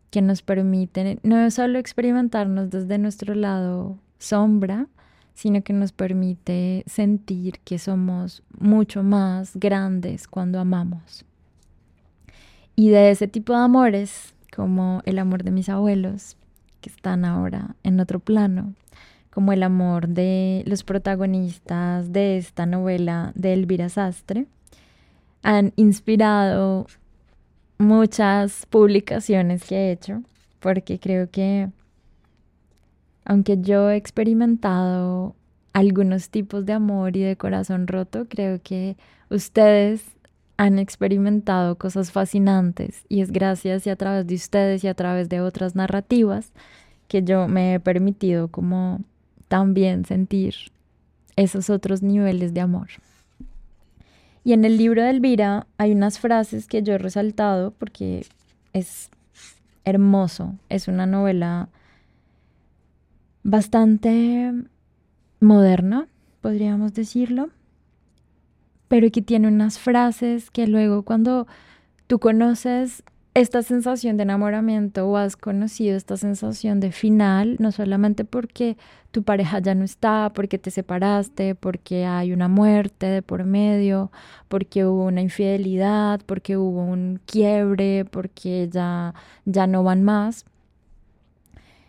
que 0.09 0.21
nos 0.21 0.41
permite 0.41 1.19
no 1.23 1.51
solo 1.51 1.79
experimentarnos 1.79 2.69
desde 2.69 2.97
nuestro 2.97 3.35
lado 3.35 3.97
sombra, 4.19 4.87
sino 5.33 5.61
que 5.61 5.73
nos 5.73 5.91
permite 5.91 6.83
sentir 6.87 7.59
que 7.65 7.77
somos 7.77 8.41
mucho 8.57 9.03
más 9.03 9.57
grandes 9.57 10.29
cuando 10.29 10.61
amamos. 10.61 11.25
Y 12.77 12.89
de 12.89 13.11
ese 13.11 13.27
tipo 13.27 13.51
de 13.51 13.59
amores 13.59 14.33
como 14.55 15.01
el 15.05 15.19
amor 15.19 15.43
de 15.43 15.51
mis 15.51 15.67
abuelos, 15.67 16.37
que 16.79 16.89
están 16.89 17.25
ahora 17.25 17.75
en 17.83 17.99
otro 17.99 18.19
plano, 18.19 18.75
como 19.29 19.51
el 19.51 19.61
amor 19.61 20.07
de 20.07 20.63
los 20.65 20.85
protagonistas 20.85 22.13
de 22.13 22.37
esta 22.37 22.65
novela 22.65 23.33
de 23.35 23.51
Elvira 23.51 23.89
Sastre, 23.89 24.47
han 25.43 25.73
inspirado 25.75 26.87
muchas 27.77 28.65
publicaciones 28.65 29.63
que 29.63 29.75
he 29.75 29.91
hecho, 29.91 30.23
porque 30.59 30.99
creo 30.99 31.29
que 31.29 31.69
aunque 33.25 33.57
yo 33.59 33.89
he 33.89 33.97
experimentado 33.97 35.35
algunos 35.73 36.29
tipos 36.29 36.65
de 36.65 36.73
amor 36.73 37.17
y 37.17 37.21
de 37.21 37.35
corazón 37.35 37.85
roto, 37.87 38.25
creo 38.29 38.61
que 38.63 38.95
ustedes 39.29 40.03
han 40.55 40.79
experimentado 40.79 41.77
cosas 41.77 42.11
fascinantes 42.11 43.03
y 43.09 43.21
es 43.21 43.31
gracias 43.31 43.85
y 43.85 43.89
a 43.89 43.95
través 43.95 44.25
de 44.25 44.35
ustedes 44.35 44.83
y 44.83 44.87
a 44.87 44.93
través 44.93 45.29
de 45.29 45.41
otras 45.41 45.75
narrativas 45.75 46.51
que 47.07 47.21
yo 47.21 47.47
me 47.47 47.75
he 47.75 47.79
permitido 47.79 48.47
como 48.47 49.01
también 49.49 50.05
sentir 50.05 50.55
esos 51.35 51.69
otros 51.69 52.01
niveles 52.01 52.53
de 52.53 52.61
amor. 52.61 52.87
Y 54.47 54.53
en 54.53 54.63
el 54.63 54.77
libro 54.77 55.03
de 55.03 55.09
Elvira 55.09 55.67
hay 55.77 55.91
unas 55.91 56.19
frases 56.19 56.67
que 56.67 56.81
yo 56.81 56.93
he 56.93 56.97
resaltado 56.97 57.71
porque 57.71 58.25
es 58.71 59.09
hermoso, 59.83 60.55
es 60.69 60.87
una 60.87 61.05
novela 61.05 61.67
bastante 63.43 64.53
moderna, 65.41 66.07
podríamos 66.39 66.93
decirlo, 66.93 67.49
pero 68.87 69.11
que 69.11 69.21
tiene 69.21 69.49
unas 69.49 69.79
frases 69.79 70.49
que 70.49 70.65
luego 70.65 71.03
cuando 71.03 71.45
tú 72.07 72.17
conoces 72.17 73.03
esta 73.39 73.61
sensación 73.61 74.17
de 74.17 74.23
enamoramiento 74.23 75.07
o 75.07 75.15
has 75.15 75.37
conocido 75.37 75.95
esta 75.95 76.17
sensación 76.17 76.79
de 76.79 76.91
final, 76.91 77.55
no 77.59 77.71
solamente 77.71 78.25
porque 78.25 78.77
tu 79.11 79.21
pareja 79.21 79.59
ya 79.59 79.75
no 79.75 79.85
está, 79.85 80.31
porque 80.33 80.57
te 80.57 80.71
separaste, 80.71 81.53
porque 81.53 82.05
hay 82.05 82.33
una 82.33 82.47
muerte 82.47 83.05
de 83.05 83.21
por 83.21 83.43
medio, 83.43 84.11
porque 84.47 84.87
hubo 84.87 85.05
una 85.05 85.21
infidelidad, 85.21 86.19
porque 86.25 86.57
hubo 86.57 86.83
un 86.83 87.19
quiebre, 87.27 88.05
porque 88.05 88.69
ya, 88.71 89.13
ya 89.45 89.67
no 89.67 89.83
van 89.83 90.01
más. 90.01 90.45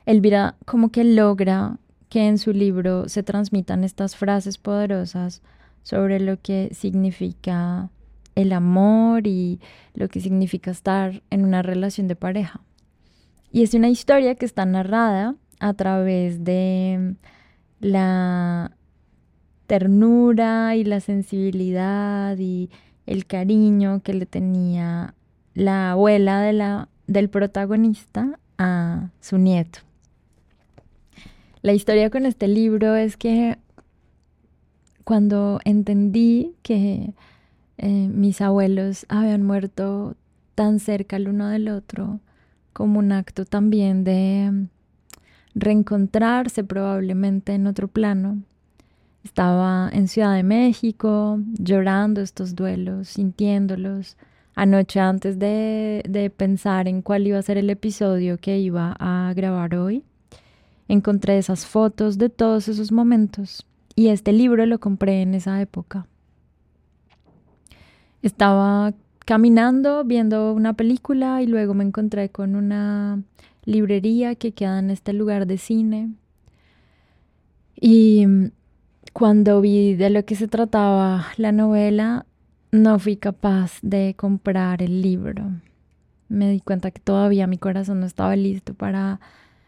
Elvira 0.04 0.54
como 0.66 0.90
que 0.90 1.02
logra 1.02 1.78
que 2.10 2.28
en 2.28 2.36
su 2.36 2.52
libro 2.52 3.08
se 3.08 3.22
transmitan 3.22 3.84
estas 3.84 4.16
frases 4.16 4.58
poderosas 4.58 5.40
sobre 5.82 6.20
lo 6.20 6.38
que 6.42 6.68
significa 6.74 7.88
el 8.38 8.52
amor 8.52 9.26
y 9.26 9.60
lo 9.94 10.08
que 10.08 10.20
significa 10.20 10.70
estar 10.70 11.22
en 11.30 11.44
una 11.44 11.60
relación 11.62 12.06
de 12.06 12.14
pareja. 12.14 12.60
Y 13.50 13.64
es 13.64 13.74
una 13.74 13.88
historia 13.88 14.36
que 14.36 14.46
está 14.46 14.64
narrada 14.64 15.34
a 15.58 15.74
través 15.74 16.44
de 16.44 17.16
la 17.80 18.70
ternura 19.66 20.76
y 20.76 20.84
la 20.84 21.00
sensibilidad 21.00 22.38
y 22.38 22.70
el 23.06 23.26
cariño 23.26 24.02
que 24.04 24.14
le 24.14 24.24
tenía 24.24 25.14
la 25.54 25.92
abuela 25.92 26.40
de 26.40 26.52
la, 26.52 26.88
del 27.08 27.28
protagonista 27.28 28.38
a 28.56 29.10
su 29.20 29.38
nieto. 29.38 29.80
La 31.62 31.72
historia 31.72 32.08
con 32.08 32.24
este 32.24 32.46
libro 32.46 32.94
es 32.94 33.16
que 33.16 33.58
cuando 35.02 35.58
entendí 35.64 36.54
que 36.62 37.14
Eh, 37.78 38.08
mis 38.08 38.40
abuelos 38.40 39.06
habían 39.08 39.44
muerto 39.44 40.16
tan 40.56 40.80
cerca 40.80 41.16
el 41.16 41.28
uno 41.28 41.48
del 41.48 41.68
otro 41.68 42.18
como 42.72 42.98
un 42.98 43.12
acto 43.12 43.44
también 43.44 44.02
de 44.02 44.50
mm, 44.52 44.68
reencontrarse 45.54 46.64
probablemente 46.64 47.54
en 47.54 47.68
otro 47.68 47.86
plano. 47.86 48.42
Estaba 49.22 49.90
en 49.92 50.08
Ciudad 50.08 50.34
de 50.34 50.42
México 50.42 51.40
llorando 51.54 52.20
estos 52.20 52.56
duelos, 52.56 53.08
sintiéndolos. 53.08 54.16
Anoche 54.56 54.98
antes 54.98 55.38
de, 55.38 56.02
de 56.08 56.30
pensar 56.30 56.88
en 56.88 57.02
cuál 57.02 57.26
iba 57.28 57.38
a 57.38 57.42
ser 57.42 57.58
el 57.58 57.70
episodio 57.70 58.38
que 58.38 58.58
iba 58.58 58.96
a 58.98 59.32
grabar 59.34 59.76
hoy, 59.76 60.02
encontré 60.88 61.38
esas 61.38 61.64
fotos 61.64 62.18
de 62.18 62.28
todos 62.28 62.66
esos 62.66 62.90
momentos 62.90 63.64
y 63.94 64.08
este 64.08 64.32
libro 64.32 64.66
lo 64.66 64.80
compré 64.80 65.22
en 65.22 65.34
esa 65.34 65.60
época. 65.60 66.06
Estaba 68.22 68.94
caminando, 69.24 70.04
viendo 70.04 70.52
una 70.54 70.72
película 70.72 71.42
y 71.42 71.46
luego 71.46 71.74
me 71.74 71.84
encontré 71.84 72.30
con 72.30 72.56
una 72.56 73.22
librería 73.64 74.34
que 74.34 74.52
queda 74.52 74.78
en 74.78 74.90
este 74.90 75.12
lugar 75.12 75.46
de 75.46 75.58
cine. 75.58 76.10
Y 77.80 78.26
cuando 79.12 79.60
vi 79.60 79.94
de 79.94 80.10
lo 80.10 80.24
que 80.24 80.34
se 80.34 80.48
trataba 80.48 81.26
la 81.36 81.52
novela, 81.52 82.26
no 82.72 82.98
fui 82.98 83.16
capaz 83.16 83.78
de 83.82 84.14
comprar 84.16 84.82
el 84.82 85.02
libro. 85.02 85.44
Me 86.28 86.50
di 86.50 86.60
cuenta 86.60 86.90
que 86.90 87.00
todavía 87.00 87.46
mi 87.46 87.58
corazón 87.58 88.00
no 88.00 88.06
estaba 88.06 88.36
listo 88.36 88.74
para 88.74 89.20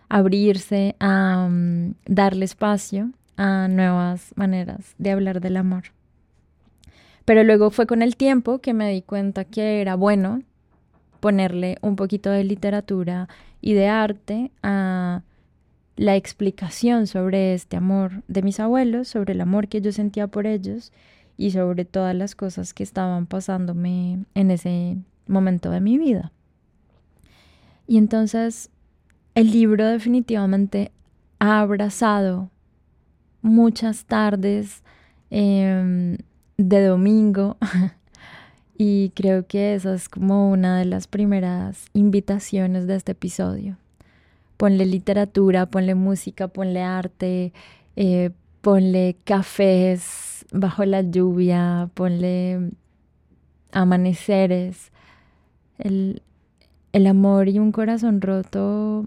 abrirse 0.08 0.96
a 0.98 1.48
mm, 1.50 1.94
darle 2.06 2.44
espacio 2.44 3.10
a 3.36 3.68
nuevas 3.68 4.32
maneras 4.36 4.94
de 4.98 5.12
hablar 5.12 5.40
del 5.40 5.56
amor. 5.56 5.84
Pero 7.30 7.44
luego 7.44 7.70
fue 7.70 7.86
con 7.86 8.02
el 8.02 8.16
tiempo 8.16 8.58
que 8.58 8.74
me 8.74 8.90
di 8.90 9.02
cuenta 9.02 9.44
que 9.44 9.80
era 9.80 9.94
bueno 9.94 10.42
ponerle 11.20 11.78
un 11.80 11.94
poquito 11.94 12.28
de 12.28 12.42
literatura 12.42 13.28
y 13.60 13.74
de 13.74 13.86
arte 13.86 14.50
a 14.64 15.22
la 15.94 16.16
explicación 16.16 17.06
sobre 17.06 17.54
este 17.54 17.76
amor 17.76 18.24
de 18.26 18.42
mis 18.42 18.58
abuelos, 18.58 19.06
sobre 19.06 19.34
el 19.34 19.40
amor 19.42 19.68
que 19.68 19.80
yo 19.80 19.92
sentía 19.92 20.26
por 20.26 20.48
ellos 20.48 20.92
y 21.36 21.52
sobre 21.52 21.84
todas 21.84 22.16
las 22.16 22.34
cosas 22.34 22.74
que 22.74 22.82
estaban 22.82 23.26
pasándome 23.26 24.24
en 24.34 24.50
ese 24.50 24.96
momento 25.28 25.70
de 25.70 25.80
mi 25.80 25.98
vida. 25.98 26.32
Y 27.86 27.98
entonces 27.98 28.70
el 29.36 29.52
libro 29.52 29.86
definitivamente 29.86 30.90
ha 31.38 31.60
abrazado 31.60 32.50
muchas 33.40 34.04
tardes 34.06 34.82
em, 35.30 36.16
de 36.68 36.84
domingo 36.84 37.56
y 38.76 39.10
creo 39.14 39.46
que 39.46 39.74
esa 39.74 39.94
es 39.94 40.08
como 40.08 40.50
una 40.50 40.78
de 40.78 40.84
las 40.84 41.06
primeras 41.06 41.86
invitaciones 41.92 42.86
de 42.86 42.96
este 42.96 43.12
episodio. 43.12 43.76
Ponle 44.56 44.84
literatura, 44.84 45.66
ponle 45.66 45.94
música, 45.94 46.48
ponle 46.48 46.82
arte, 46.82 47.52
eh, 47.96 48.30
ponle 48.60 49.16
cafés 49.24 50.44
bajo 50.52 50.84
la 50.84 51.00
lluvia, 51.02 51.88
ponle 51.94 52.70
amaneceres. 53.72 54.92
El, 55.78 56.22
el 56.92 57.06
amor 57.06 57.48
y 57.48 57.58
un 57.58 57.72
corazón 57.72 58.20
roto 58.20 59.06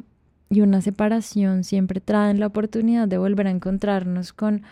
y 0.49 0.61
una 0.61 0.81
separación 0.81 1.63
siempre 1.63 1.99
traen 1.99 2.39
la 2.39 2.47
oportunidad 2.47 3.07
de 3.07 3.17
volver 3.17 3.47
a 3.47 3.51
encontrarnos 3.51 4.33
con 4.33 4.63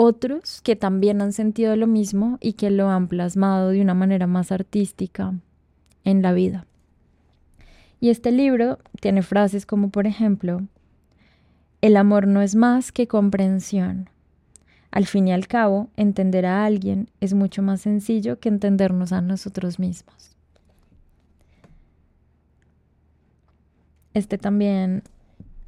otros 0.00 0.60
que 0.62 0.76
también 0.76 1.20
han 1.20 1.32
sentido 1.32 1.74
lo 1.74 1.88
mismo 1.88 2.38
y 2.40 2.52
que 2.52 2.70
lo 2.70 2.88
han 2.88 3.08
plasmado 3.08 3.70
de 3.70 3.82
una 3.82 3.94
manera 3.94 4.28
más 4.28 4.52
artística 4.52 5.34
en 6.04 6.22
la 6.22 6.32
vida. 6.32 6.66
Y 7.98 8.10
este 8.10 8.30
libro 8.30 8.78
tiene 9.00 9.22
frases 9.22 9.66
como 9.66 9.90
por 9.90 10.06
ejemplo, 10.06 10.62
el 11.80 11.96
amor 11.96 12.28
no 12.28 12.42
es 12.42 12.54
más 12.54 12.92
que 12.92 13.08
comprensión. 13.08 14.08
Al 14.92 15.06
fin 15.06 15.26
y 15.26 15.32
al 15.32 15.48
cabo, 15.48 15.88
entender 15.96 16.46
a 16.46 16.64
alguien 16.64 17.10
es 17.20 17.34
mucho 17.34 17.60
más 17.62 17.80
sencillo 17.80 18.38
que 18.38 18.50
entendernos 18.50 19.10
a 19.10 19.20
nosotros 19.20 19.80
mismos. 19.80 20.36
Este 24.14 24.38
también 24.38 25.02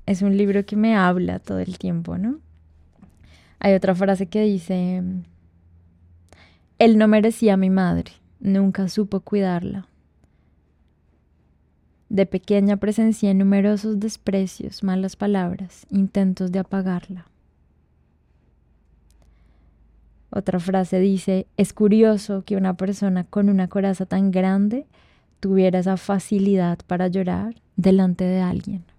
es 0.06 0.22
un 0.22 0.36
libro 0.36 0.64
que 0.64 0.76
me 0.76 0.94
habla 0.94 1.40
todo 1.40 1.58
el 1.58 1.78
tiempo, 1.78 2.16
¿no? 2.16 2.38
Hay 3.60 3.74
otra 3.74 3.94
frase 3.94 4.26
que 4.26 4.42
dice, 4.42 5.02
él 6.78 6.98
no 6.98 7.08
merecía 7.08 7.54
a 7.54 7.58
mi 7.58 7.68
madre, 7.68 8.12
nunca 8.40 8.88
supo 8.88 9.20
cuidarla. 9.20 9.86
De 12.08 12.24
pequeña 12.24 12.78
presencié 12.78 13.34
numerosos 13.34 14.00
desprecios, 14.00 14.82
malas 14.82 15.14
palabras, 15.14 15.86
intentos 15.90 16.50
de 16.50 16.58
apagarla. 16.58 17.26
Otra 20.30 20.58
frase 20.58 20.98
dice, 20.98 21.46
es 21.56 21.72
curioso 21.72 22.44
que 22.44 22.56
una 22.56 22.74
persona 22.74 23.24
con 23.24 23.50
una 23.50 23.68
coraza 23.68 24.06
tan 24.06 24.30
grande 24.30 24.86
tuviera 25.38 25.80
esa 25.80 25.98
facilidad 25.98 26.78
para 26.86 27.08
llorar 27.08 27.56
delante 27.76 28.24
de 28.24 28.40
alguien. 28.40 28.89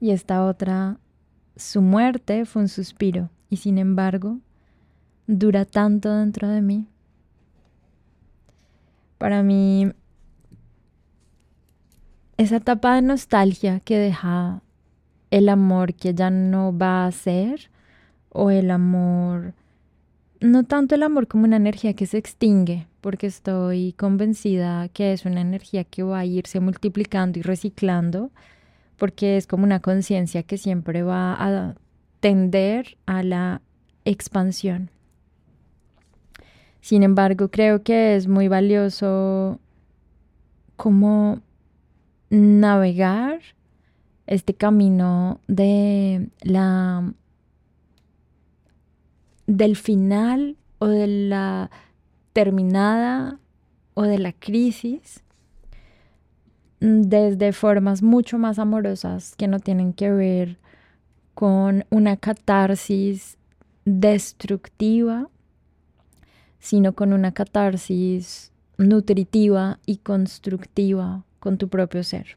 Y 0.00 0.10
esta 0.10 0.44
otra, 0.44 0.98
su 1.56 1.82
muerte 1.82 2.44
fue 2.46 2.62
un 2.62 2.68
suspiro 2.68 3.30
y 3.50 3.58
sin 3.58 3.78
embargo 3.78 4.38
dura 5.26 5.64
tanto 5.64 6.14
dentro 6.14 6.48
de 6.48 6.62
mí. 6.62 6.86
Para 9.18 9.42
mí, 9.42 9.92
esa 12.38 12.56
etapa 12.56 12.94
de 12.94 13.02
nostalgia 13.02 13.80
que 13.80 13.98
deja 13.98 14.62
el 15.30 15.48
amor 15.48 15.94
que 15.94 16.14
ya 16.14 16.30
no 16.30 16.76
va 16.76 17.06
a 17.06 17.12
ser 17.12 17.70
o 18.30 18.50
el 18.50 18.70
amor 18.70 19.54
no 20.40 20.64
tanto 20.64 20.94
el 20.94 21.02
amor 21.02 21.28
como 21.28 21.44
una 21.44 21.56
energía 21.56 21.94
que 21.94 22.06
se 22.06 22.18
extingue, 22.18 22.86
porque 23.00 23.26
estoy 23.26 23.92
convencida 23.92 24.88
que 24.88 25.12
es 25.12 25.26
una 25.26 25.42
energía 25.42 25.84
que 25.84 26.02
va 26.02 26.20
a 26.20 26.24
irse 26.24 26.60
multiplicando 26.60 27.38
y 27.38 27.42
reciclando, 27.42 28.30
porque 29.00 29.38
es 29.38 29.46
como 29.46 29.64
una 29.64 29.80
conciencia 29.80 30.42
que 30.42 30.58
siempre 30.58 31.02
va 31.02 31.32
a 31.32 31.74
tender 32.20 32.98
a 33.06 33.22
la 33.22 33.62
expansión. 34.04 34.90
Sin 36.82 37.02
embargo, 37.02 37.50
creo 37.50 37.82
que 37.82 38.14
es 38.14 38.28
muy 38.28 38.48
valioso 38.48 39.58
como 40.76 41.40
navegar 42.28 43.40
este 44.26 44.52
camino 44.52 45.40
de 45.48 46.28
la 46.42 47.14
del 49.46 49.76
final 49.76 50.58
o 50.78 50.86
de 50.86 51.06
la 51.06 51.70
terminada 52.34 53.40
o 53.94 54.02
de 54.02 54.18
la 54.18 54.32
crisis 54.34 55.24
desde 56.80 57.52
formas 57.52 58.02
mucho 58.02 58.38
más 58.38 58.58
amorosas 58.58 59.36
que 59.36 59.48
no 59.48 59.60
tienen 59.60 59.92
que 59.92 60.10
ver 60.10 60.56
con 61.34 61.84
una 61.90 62.16
catarsis 62.16 63.36
destructiva, 63.84 65.28
sino 66.58 66.94
con 66.94 67.12
una 67.12 67.32
catarsis 67.32 68.52
nutritiva 68.78 69.78
y 69.86 69.98
constructiva 69.98 71.24
con 71.38 71.58
tu 71.58 71.68
propio 71.68 72.02
ser. 72.02 72.36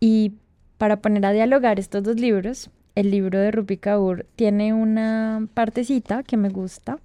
Y 0.00 0.34
para 0.78 1.00
poner 1.00 1.26
a 1.26 1.32
dialogar 1.32 1.78
estos 1.78 2.02
dos 2.02 2.16
libros, 2.16 2.70
el 2.94 3.10
libro 3.10 3.38
de 3.38 3.50
Rupi 3.50 3.76
Kaur 3.76 4.26
tiene 4.36 4.72
una 4.72 5.46
partecita 5.52 6.22
que 6.22 6.38
me 6.38 6.48
gusta, 6.48 6.98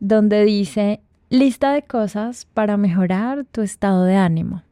donde 0.00 0.44
dice 0.44 1.00
lista 1.30 1.72
de 1.72 1.82
cosas 1.82 2.46
para 2.52 2.76
mejorar 2.76 3.44
tu 3.44 3.62
estado 3.62 4.04
de 4.04 4.16
ánimo. 4.16 4.62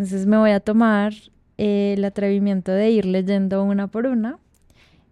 Entonces 0.00 0.24
me 0.24 0.38
voy 0.38 0.52
a 0.52 0.60
tomar 0.60 1.12
el 1.58 2.02
atrevimiento 2.06 2.72
de 2.72 2.90
ir 2.90 3.04
leyendo 3.04 3.62
una 3.62 3.86
por 3.86 4.06
una 4.06 4.38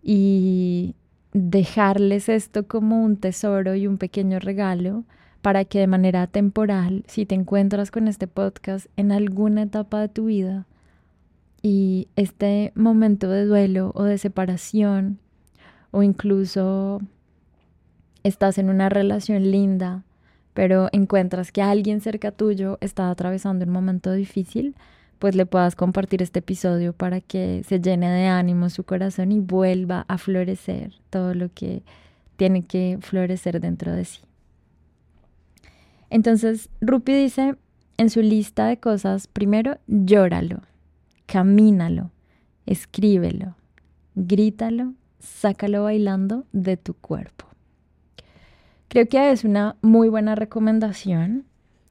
y 0.02 0.94
dejarles 1.34 2.30
esto 2.30 2.66
como 2.66 3.04
un 3.04 3.18
tesoro 3.18 3.74
y 3.74 3.86
un 3.86 3.98
pequeño 3.98 4.38
regalo 4.38 5.04
para 5.42 5.66
que 5.66 5.78
de 5.78 5.88
manera 5.88 6.26
temporal, 6.26 7.04
si 7.06 7.26
te 7.26 7.34
encuentras 7.34 7.90
con 7.90 8.08
este 8.08 8.28
podcast 8.28 8.86
en 8.96 9.12
alguna 9.12 9.60
etapa 9.60 10.00
de 10.00 10.08
tu 10.08 10.24
vida, 10.24 10.64
y 11.60 12.08
este 12.16 12.72
momento 12.74 13.28
de 13.28 13.44
duelo 13.44 13.92
o 13.94 14.04
de 14.04 14.16
separación 14.16 15.18
o 15.90 16.02
incluso 16.02 17.02
estás 18.22 18.56
en 18.56 18.70
una 18.70 18.88
relación 18.88 19.50
linda, 19.50 20.04
pero 20.54 20.88
encuentras 20.92 21.52
que 21.52 21.62
alguien 21.62 22.00
cerca 22.00 22.32
tuyo 22.32 22.78
está 22.80 23.10
atravesando 23.10 23.64
un 23.64 23.72
momento 23.72 24.12
difícil, 24.12 24.74
pues 25.18 25.34
le 25.34 25.46
puedas 25.46 25.74
compartir 25.74 26.22
este 26.22 26.38
episodio 26.38 26.92
para 26.92 27.20
que 27.20 27.62
se 27.66 27.80
llene 27.80 28.10
de 28.10 28.26
ánimo 28.26 28.70
su 28.70 28.84
corazón 28.84 29.32
y 29.32 29.40
vuelva 29.40 30.04
a 30.08 30.18
florecer 30.18 30.94
todo 31.10 31.34
lo 31.34 31.48
que 31.52 31.82
tiene 32.36 32.62
que 32.62 32.98
florecer 33.00 33.60
dentro 33.60 33.92
de 33.92 34.04
sí. 34.04 34.20
Entonces, 36.10 36.70
Rupi 36.80 37.12
dice 37.12 37.56
en 37.96 38.10
su 38.10 38.22
lista 38.22 38.66
de 38.66 38.78
cosas, 38.78 39.26
primero, 39.26 39.78
llóralo, 39.88 40.62
camínalo, 41.26 42.12
escríbelo, 42.64 43.56
grítalo, 44.14 44.94
sácalo 45.18 45.82
bailando 45.82 46.46
de 46.52 46.76
tu 46.76 46.94
cuerpo. 46.94 47.46
Creo 48.88 49.06
que 49.06 49.30
es 49.30 49.44
una 49.44 49.76
muy 49.82 50.08
buena 50.08 50.34
recomendación 50.34 51.44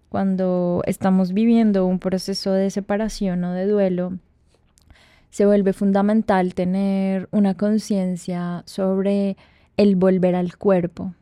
cuando 0.09 0.81
estamos 0.87 1.31
viviendo 1.31 1.85
un 1.85 1.99
proceso 1.99 2.51
de 2.53 2.71
separación 2.71 3.43
o 3.43 3.53
de 3.53 3.67
duelo. 3.67 4.17
Se 5.29 5.45
vuelve 5.45 5.73
fundamental 5.73 6.55
tener 6.55 7.29
una 7.31 7.55
conciencia 7.55 8.63
sobre 8.65 9.37
el 9.77 9.95
volver 9.95 10.33
al 10.33 10.57
cuerpo. 10.57 11.13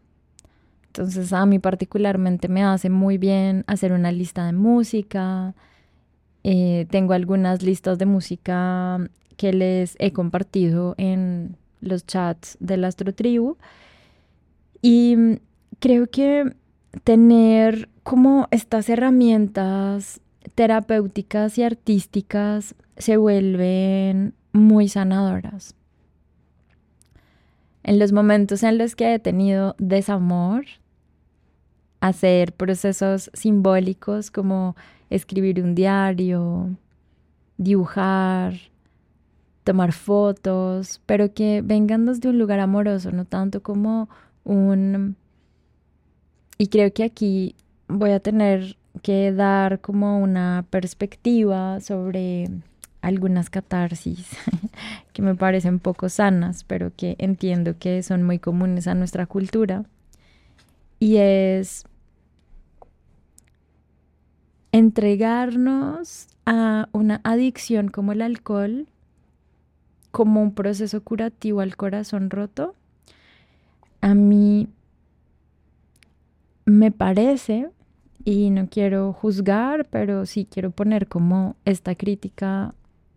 Entonces 0.87 1.33
a 1.33 1.45
mí 1.45 1.59
particularmente 1.59 2.47
me 2.47 2.63
hace 2.63 2.89
muy 2.89 3.17
bien 3.17 3.65
hacer 3.67 3.91
una 3.91 4.13
lista 4.13 4.45
de 4.45 4.53
música. 4.53 5.55
Eh, 6.45 6.85
tengo 6.89 7.11
algunas 7.11 7.63
listas 7.63 7.97
de 7.97 8.05
música 8.05 9.09
que 9.35 9.51
les 9.51 9.97
he 9.99 10.13
compartido 10.13 10.95
en 10.97 11.57
los 11.81 12.05
chats 12.05 12.55
de 12.61 12.77
la 12.77 12.87
Astro 12.87 13.13
Tribu. 13.13 13.57
Y 14.81 15.39
creo 15.85 16.07
que 16.07 16.51
tener 17.03 17.89
como 18.01 18.47
estas 18.49 18.89
herramientas 18.89 20.19
terapéuticas 20.55 21.59
y 21.59 21.63
artísticas 21.63 22.73
se 22.97 23.17
vuelven 23.17 24.33
muy 24.51 24.87
sanadoras. 24.89 25.75
En 27.83 27.99
los 27.99 28.13
momentos 28.13 28.63
en 28.63 28.79
los 28.79 28.95
que 28.95 29.13
he 29.13 29.19
tenido 29.19 29.75
desamor, 29.77 30.65
hacer 31.99 32.53
procesos 32.53 33.29
simbólicos 33.35 34.31
como 34.31 34.75
escribir 35.11 35.61
un 35.61 35.75
diario, 35.75 36.75
dibujar, 37.57 38.55
tomar 39.63 39.91
fotos, 39.91 40.99
pero 41.05 41.31
que 41.31 41.61
vengan 41.63 42.07
desde 42.07 42.29
un 42.29 42.39
lugar 42.39 42.59
amoroso, 42.59 43.11
no 43.11 43.25
tanto 43.25 43.61
como 43.61 44.09
un... 44.43 45.15
Y 46.57 46.67
creo 46.67 46.93
que 46.93 47.03
aquí 47.03 47.55
voy 47.87 48.11
a 48.11 48.19
tener 48.19 48.77
que 49.01 49.31
dar 49.31 49.81
como 49.81 50.19
una 50.19 50.65
perspectiva 50.69 51.79
sobre 51.81 52.49
algunas 53.01 53.49
catarsis 53.49 54.29
que 55.13 55.21
me 55.21 55.35
parecen 55.35 55.79
poco 55.79 56.09
sanas, 56.09 56.63
pero 56.63 56.91
que 56.95 57.15
entiendo 57.19 57.77
que 57.77 58.01
son 58.03 58.23
muy 58.23 58.39
comunes 58.39 58.87
a 58.87 58.95
nuestra 58.95 59.25
cultura. 59.25 59.85
Y 60.99 61.17
es 61.17 61.85
entregarnos 64.71 66.27
a 66.45 66.89
una 66.93 67.21
adicción 67.23 67.89
como 67.89 68.11
el 68.11 68.21
alcohol, 68.21 68.87
como 70.11 70.41
un 70.41 70.53
proceso 70.53 71.03
curativo 71.03 71.61
al 71.61 71.75
corazón 71.75 72.29
roto, 72.29 72.75
a 74.01 74.13
mí 74.13 74.67
me 76.65 76.91
parece, 76.91 77.69
y 78.23 78.49
no 78.49 78.67
quiero 78.69 79.13
juzgar, 79.13 79.85
pero 79.89 80.25
sí 80.25 80.47
quiero 80.49 80.71
poner 80.71 81.07
como 81.07 81.55
esta 81.63 81.95
crítica 81.95 82.73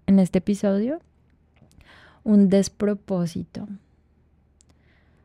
en 0.06 0.18
este 0.18 0.38
episodio 0.38 1.00
un 2.24 2.50
despropósito. 2.50 3.66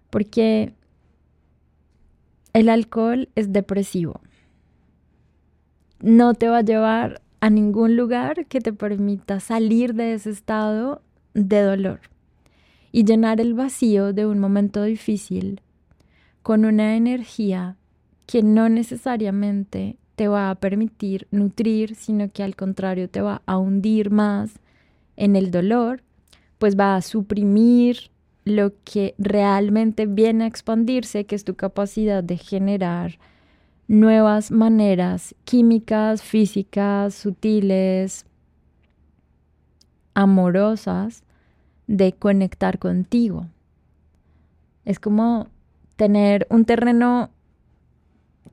Porque 0.10 0.74
el 2.54 2.70
alcohol 2.70 3.28
es 3.36 3.52
depresivo. 3.52 4.22
No 6.00 6.34
te 6.34 6.48
va 6.48 6.60
a 6.60 6.64
llevar 6.64 7.22
a 7.42 7.50
ningún 7.50 7.98
lugar 7.98 8.46
que 8.46 8.62
te 8.62 8.72
permita 8.72 9.42
salir 9.42 9.96
de 9.96 10.14
ese 10.14 10.30
estado 10.30 11.02
de 11.34 11.62
dolor 11.62 12.00
y 12.94 13.04
llenar 13.04 13.42
el 13.42 13.54
vacío 13.54 14.14
de 14.14 14.26
un 14.26 14.40
momento 14.40 14.84
difícil 14.84 15.60
con 16.42 16.64
una 16.64 16.96
energía 16.96 17.76
que 18.26 18.44
no 18.44 18.70
necesariamente 18.70 19.98
te 20.16 20.28
va 20.28 20.50
a 20.50 20.56
permitir 20.56 21.28
nutrir, 21.32 21.96
sino 21.96 22.32
que 22.32 22.44
al 22.44 22.56
contrario 22.56 23.10
te 23.10 23.22
va 23.22 23.42
a 23.46 23.58
hundir 23.58 24.12
más 24.12 24.52
en 25.16 25.36
el 25.36 25.52
dolor, 25.52 26.04
pues 26.60 26.78
va 26.78 26.96
a 26.96 27.02
suprimir 27.02 28.12
lo 28.46 28.74
que 28.84 29.16
realmente 29.18 30.06
viene 30.06 30.44
a 30.44 30.48
expandirse, 30.48 31.26
que 31.26 31.36
es 31.36 31.44
tu 31.44 31.56
capacidad 31.56 32.24
de 32.24 32.38
generar 32.38 33.18
nuevas 33.88 34.52
maneras 34.52 35.36
químicas, 35.46 36.22
físicas, 36.22 37.16
sutiles, 37.16 38.26
amorosas 40.14 41.24
de 41.88 42.14
conectar 42.14 42.80
contigo. 42.80 43.48
Es 44.86 45.00
como 45.00 45.48
tener 45.96 46.48
un 46.50 46.66
terreno 46.66 47.30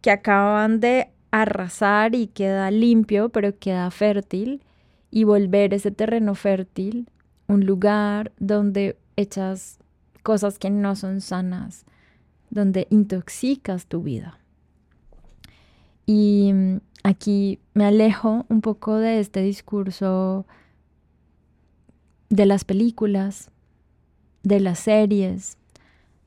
que 0.00 0.10
acaban 0.10 0.80
de 0.80 1.10
arrasar 1.30 2.14
y 2.14 2.26
queda 2.26 2.70
limpio, 2.70 3.28
pero 3.28 3.58
queda 3.58 3.90
fértil 3.90 4.62
y 5.10 5.24
volver 5.24 5.74
ese 5.74 5.90
terreno 5.90 6.34
fértil 6.34 7.08
un 7.50 7.66
lugar 7.66 8.32
donde 8.38 8.96
echas 9.16 9.78
cosas 10.22 10.58
que 10.58 10.70
no 10.70 10.94
son 10.94 11.20
sanas, 11.20 11.84
donde 12.50 12.86
intoxicas 12.90 13.86
tu 13.86 14.02
vida. 14.02 14.38
Y 16.06 16.52
mm, 16.52 16.76
aquí 17.02 17.58
me 17.74 17.86
alejo 17.86 18.46
un 18.48 18.60
poco 18.60 18.96
de 18.96 19.20
este 19.20 19.42
discurso 19.42 20.46
de 22.28 22.46
las 22.46 22.64
películas, 22.64 23.50
de 24.42 24.60
las 24.60 24.78
series, 24.78 25.58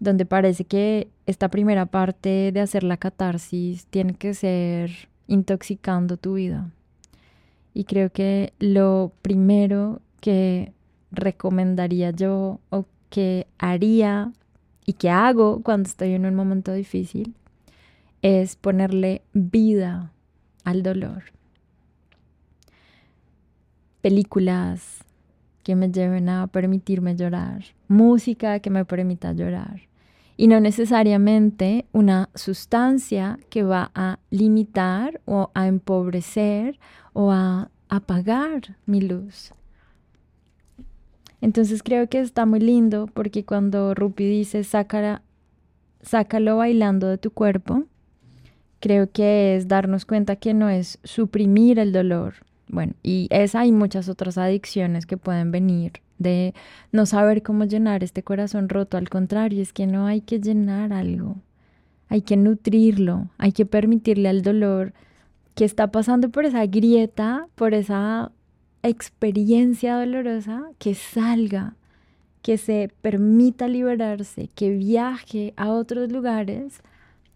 donde 0.04 0.26
parece 0.26 0.66
que 0.66 1.08
esta 1.26 1.48
primera 1.48 1.86
parte 1.86 2.52
de 2.52 2.60
hacer 2.60 2.84
la 2.84 2.98
catarsis 2.98 3.86
tiene 3.86 4.16
que 4.16 4.34
ser 4.34 4.92
intoxicando 5.28 6.18
tu 6.18 6.34
vida. 6.34 6.70
Y 7.74 7.86
creo 7.86 8.12
que 8.12 8.52
lo 8.60 9.14
primero 9.22 10.02
que 10.20 10.74
recomendaría 11.12 12.12
yo 12.12 12.60
o 12.70 12.86
que 13.10 13.48
haría 13.58 14.34
y 14.86 14.94
que 14.94 15.10
hago 15.10 15.62
cuando 15.64 15.88
estoy 15.88 16.12
en 16.14 16.26
un 16.26 16.36
momento 16.36 16.74
difícil 16.74 17.34
es 18.22 18.58
ponerle 18.58 19.22
vida 19.32 20.12
al 20.66 20.84
dolor. 20.84 21.24
Películas 24.02 25.06
que 25.64 25.76
me 25.78 25.90
lleven 25.90 26.28
a 26.28 26.48
permitirme 26.48 27.16
llorar, 27.16 27.64
música 27.88 28.60
que 28.60 28.70
me 28.70 28.84
permita 28.84 29.32
llorar 29.32 29.93
y 30.36 30.48
no 30.48 30.60
necesariamente 30.60 31.86
una 31.92 32.30
sustancia 32.36 33.40
que 33.50 33.64
va 33.64 33.92
a 33.94 34.20
limitar 34.30 35.22
o 35.26 35.52
a 35.54 35.68
empobrecer 35.68 36.80
o 37.14 37.32
a 37.32 37.70
apagar 37.90 38.78
mi 38.86 39.02
luz. 39.02 39.52
Entonces 41.42 41.84
creo 41.84 42.08
que 42.08 42.20
está 42.20 42.46
muy 42.46 42.60
lindo 42.60 43.08
porque 43.14 43.44
cuando 43.46 43.94
Rupi 43.94 44.26
dice 44.26 44.64
sácalo 44.64 45.22
bailando 46.58 47.08
de 47.08 47.18
tu 47.18 47.32
cuerpo, 47.32 47.84
creo 48.80 49.12
que 49.12 49.56
es 49.56 49.68
darnos 49.68 50.06
cuenta 50.06 50.38
que 50.38 50.54
no 50.54 50.70
es 50.70 51.00
suprimir 51.04 51.80
el 51.80 51.92
dolor. 51.92 52.36
Bueno, 52.68 52.94
y 53.04 53.28
esa 53.30 53.66
y 53.66 53.72
muchas 53.72 54.10
otras 54.10 54.38
adicciones 54.38 55.06
que 55.06 55.18
pueden 55.18 55.52
venir 55.52 55.94
de 56.18 56.54
no 56.92 57.06
saber 57.06 57.44
cómo 57.44 57.66
llenar 57.66 58.04
este 58.04 58.24
corazón 58.24 58.70
roto. 58.70 58.98
Al 58.98 59.10
contrario, 59.10 59.62
es 59.62 59.74
que 59.74 59.88
no 59.88 60.08
hay 60.08 60.22
que 60.22 60.40
llenar 60.40 60.94
algo. 60.94 61.36
Hay 62.10 62.22
que 62.22 62.38
nutrirlo, 62.38 63.30
hay 63.38 63.52
que 63.52 63.66
permitirle 63.66 64.30
al 64.30 64.42
dolor 64.42 64.94
que 65.56 65.66
está 65.66 65.92
pasando 65.92 66.30
por 66.30 66.46
esa 66.46 66.66
grieta, 66.66 67.48
por 67.56 67.74
esa 67.74 68.32
experiencia 68.82 69.98
dolorosa, 69.98 70.64
que 70.78 70.96
salga, 70.96 71.76
que 72.42 72.58
se 72.58 72.92
permita 73.02 73.68
liberarse, 73.68 74.50
que 74.56 74.72
viaje 74.72 75.54
a 75.56 75.72
otros 75.72 76.12
lugares 76.12 76.82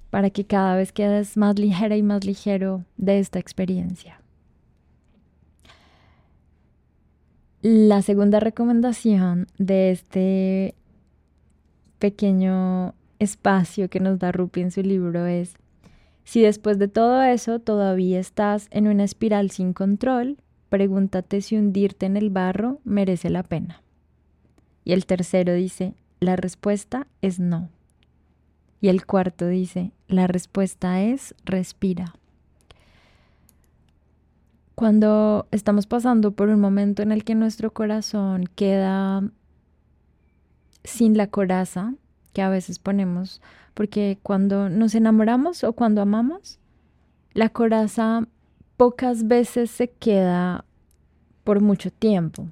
para 0.10 0.30
que 0.30 0.46
cada 0.46 0.76
vez 0.76 0.92
quedes 0.92 1.38
más 1.38 1.58
ligera 1.58 1.96
y 1.96 2.04
más 2.04 2.26
ligero 2.26 2.84
de 2.98 3.20
esta 3.20 3.40
experiencia. 3.40 4.22
La 7.64 8.04
segunda 8.04 8.40
recomendación 8.40 9.48
de 9.58 9.90
este 9.90 10.76
pequeño 11.98 12.94
espacio 13.18 13.90
que 13.90 14.00
nos 14.00 14.20
da 14.20 14.32
Rupi 14.32 14.62
en 14.62 14.70
su 14.70 14.84
libro 14.84 15.26
es 15.26 15.56
si 16.24 16.42
después 16.42 16.78
de 16.78 16.88
todo 16.88 17.24
eso 17.24 17.58
todavía 17.58 18.20
estás 18.20 18.68
en 18.70 18.88
una 18.88 19.06
espiral 19.06 19.50
sin 19.50 19.74
control, 19.74 20.38
pregúntate 20.70 21.42
si 21.42 21.58
hundirte 21.58 22.06
en 22.06 22.16
el 22.16 22.30
barro 22.30 22.80
merece 22.84 23.32
la 23.32 23.42
pena. 23.42 23.82
Y 24.84 24.94
el 24.94 25.08
tercero 25.08 25.54
dice, 25.54 25.96
la 26.20 26.36
respuesta 26.36 27.08
es 27.24 27.40
no. 27.40 27.70
Y 28.82 28.90
el 28.90 29.06
cuarto 29.06 29.48
dice, 29.48 29.92
la 30.08 30.28
respuesta 30.28 31.02
es 31.02 31.34
respira. 31.44 32.14
Cuando 34.78 35.48
estamos 35.50 35.88
pasando 35.88 36.34
por 36.34 36.50
un 36.50 36.60
momento 36.62 37.02
en 37.02 37.12
el 37.12 37.24
que 37.24 37.34
nuestro 37.34 37.74
corazón 37.74 38.46
queda 38.54 39.24
sin 40.84 41.18
la 41.18 41.26
coraza 41.26 41.96
que 42.32 42.44
a 42.44 42.50
veces 42.50 42.78
ponemos, 42.78 43.42
porque 43.74 44.20
cuando 44.22 44.70
nos 44.70 44.94
enamoramos 44.94 45.64
o 45.64 45.74
cuando 45.74 46.00
amamos, 46.04 46.60
la 47.34 47.50
coraza 47.50 48.28
pocas 48.78 49.28
veces 49.28 49.72
se 49.72 49.88
queda 49.88 50.64
por 51.44 51.60
mucho 51.60 51.90
tiempo. 51.90 52.48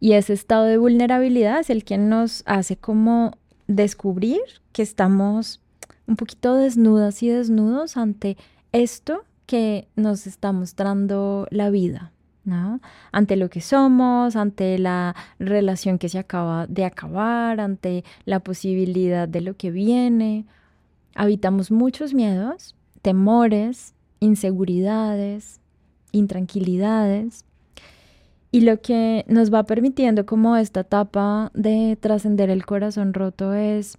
Y 0.00 0.12
ese 0.12 0.34
estado 0.34 0.66
de 0.66 0.76
vulnerabilidad 0.76 1.60
es 1.60 1.70
el 1.70 1.82
que 1.82 1.96
nos 1.96 2.42
hace 2.44 2.76
como 2.76 3.32
descubrir 3.68 4.42
que 4.72 4.82
estamos 4.82 5.62
un 6.06 6.16
poquito 6.16 6.56
desnudas 6.56 7.22
y 7.22 7.30
desnudos 7.30 7.96
ante 7.96 8.36
esto 8.72 9.24
que 9.48 9.88
nos 9.96 10.26
está 10.26 10.52
mostrando 10.52 11.48
la 11.50 11.70
vida, 11.70 12.12
¿no? 12.44 12.82
Ante 13.12 13.34
lo 13.34 13.48
que 13.48 13.62
somos, 13.62 14.36
ante 14.36 14.78
la 14.78 15.16
relación 15.38 15.96
que 15.98 16.10
se 16.10 16.18
acaba 16.18 16.66
de 16.66 16.84
acabar, 16.84 17.58
ante 17.58 18.04
la 18.26 18.40
posibilidad 18.40 19.26
de 19.26 19.40
lo 19.40 19.56
que 19.56 19.70
viene. 19.70 20.44
Habitamos 21.14 21.70
muchos 21.70 22.12
miedos, 22.12 22.76
temores, 23.00 23.94
inseguridades, 24.20 25.60
intranquilidades. 26.12 27.46
Y 28.52 28.60
lo 28.60 28.82
que 28.82 29.24
nos 29.28 29.52
va 29.52 29.62
permitiendo 29.62 30.26
como 30.26 30.58
esta 30.58 30.80
etapa 30.80 31.50
de 31.54 31.96
trascender 31.98 32.50
el 32.50 32.66
corazón 32.66 33.14
roto 33.14 33.54
es 33.54 33.96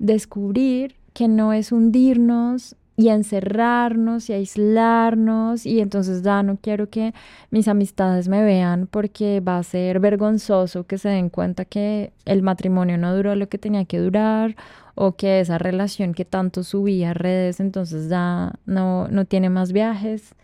descubrir 0.00 0.96
que 1.12 1.28
no 1.28 1.52
es 1.52 1.70
hundirnos 1.70 2.74
y 2.96 3.08
encerrarnos 3.08 4.30
y 4.30 4.34
aislarnos 4.34 5.66
y 5.66 5.80
entonces 5.80 6.22
ya 6.22 6.42
no 6.42 6.58
quiero 6.58 6.90
que 6.90 7.12
mis 7.50 7.66
amistades 7.66 8.28
me 8.28 8.42
vean 8.44 8.86
porque 8.86 9.40
va 9.40 9.58
a 9.58 9.62
ser 9.64 9.98
vergonzoso 9.98 10.84
que 10.86 10.98
se 10.98 11.08
den 11.08 11.28
cuenta 11.28 11.64
que 11.64 12.12
el 12.24 12.42
matrimonio 12.42 12.96
no 12.96 13.14
duró 13.14 13.34
lo 13.34 13.48
que 13.48 13.58
tenía 13.58 13.84
que 13.84 13.98
durar 13.98 14.54
o 14.94 15.16
que 15.16 15.40
esa 15.40 15.58
relación 15.58 16.14
que 16.14 16.24
tanto 16.24 16.62
subía 16.62 17.10
a 17.10 17.14
redes 17.14 17.58
entonces 17.58 18.08
ya 18.08 18.52
no, 18.64 19.08
no 19.08 19.24
tiene 19.24 19.50
más 19.50 19.72
viajes. 19.72 20.34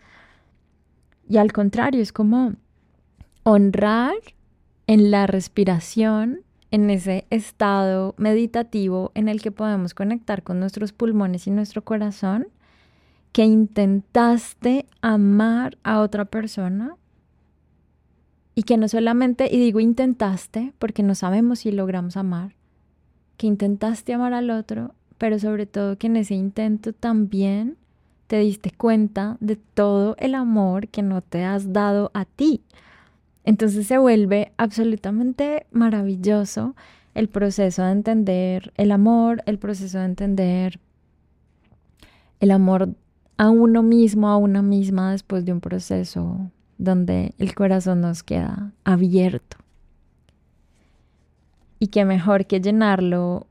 Y 1.29 1.37
al 1.37 1.53
contrario, 1.53 2.01
es 2.01 2.11
como 2.11 2.55
honrar 3.43 4.15
en 4.87 5.11
la 5.11 5.27
respiración, 5.27 6.41
en 6.71 6.89
ese 6.89 7.25
estado 7.29 8.15
meditativo 8.17 9.11
en 9.13 9.27
el 9.27 9.41
que 9.41 9.51
podemos 9.51 9.93
conectar 9.93 10.41
con 10.41 10.59
nuestros 10.59 10.93
pulmones 10.93 11.45
y 11.47 11.51
nuestro 11.51 11.83
corazón, 11.83 12.47
que 13.33 13.43
intentaste 13.43 14.85
amar 15.01 15.77
a 15.83 15.99
otra 15.99 16.25
persona 16.25 16.95
y 18.55 18.63
que 18.63 18.77
no 18.77 18.87
solamente, 18.87 19.47
y 19.51 19.59
digo 19.59 19.79
intentaste 19.79 20.73
porque 20.79 21.03
no 21.03 21.15
sabemos 21.15 21.59
si 21.59 21.71
logramos 21.71 22.17
amar, 22.17 22.55
que 23.37 23.47
intentaste 23.47 24.13
amar 24.13 24.33
al 24.33 24.49
otro, 24.49 24.93
pero 25.17 25.39
sobre 25.39 25.65
todo 25.65 25.97
que 25.97 26.07
en 26.07 26.17
ese 26.17 26.35
intento 26.35 26.93
también 26.93 27.77
te 28.27 28.39
diste 28.39 28.71
cuenta 28.71 29.37
de 29.39 29.57
todo 29.57 30.15
el 30.19 30.35
amor 30.35 30.87
que 30.87 31.01
no 31.01 31.21
te 31.21 31.43
has 31.43 31.73
dado 31.73 32.11
a 32.13 32.23
ti. 32.25 32.61
Entonces 33.43 33.87
se 33.87 33.97
vuelve 33.97 34.51
absolutamente 34.57 35.65
maravilloso 35.71 36.75
el 37.13 37.27
proceso 37.27 37.83
de 37.83 37.91
entender 37.91 38.71
el 38.77 38.91
amor, 38.91 39.43
el 39.45 39.57
proceso 39.57 39.99
de 39.99 40.05
entender 40.05 40.79
el 42.39 42.51
amor 42.51 42.95
a 43.37 43.49
uno 43.49 43.83
mismo, 43.83 44.29
a 44.29 44.37
una 44.37 44.61
misma 44.61 45.11
después 45.11 45.45
de 45.45 45.53
un 45.53 45.61
proceso 45.61 46.51
donde 46.77 47.33
el 47.37 47.53
corazón 47.55 48.01
nos 48.01 48.23
queda 48.23 48.71
abierto. 48.83 49.57
Y 51.79 51.87
qué 51.87 52.05
mejor 52.05 52.45
que 52.45 52.61
llenarlo 52.61 53.47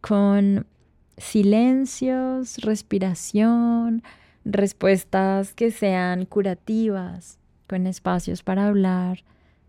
con 0.00 0.66
silencios, 1.16 2.58
respiración, 2.58 4.02
respuestas 4.44 5.54
que 5.54 5.70
sean 5.70 6.26
curativas, 6.26 7.38
con 7.66 7.86
espacios 7.86 8.42
para 8.42 8.66
hablar 8.66 9.24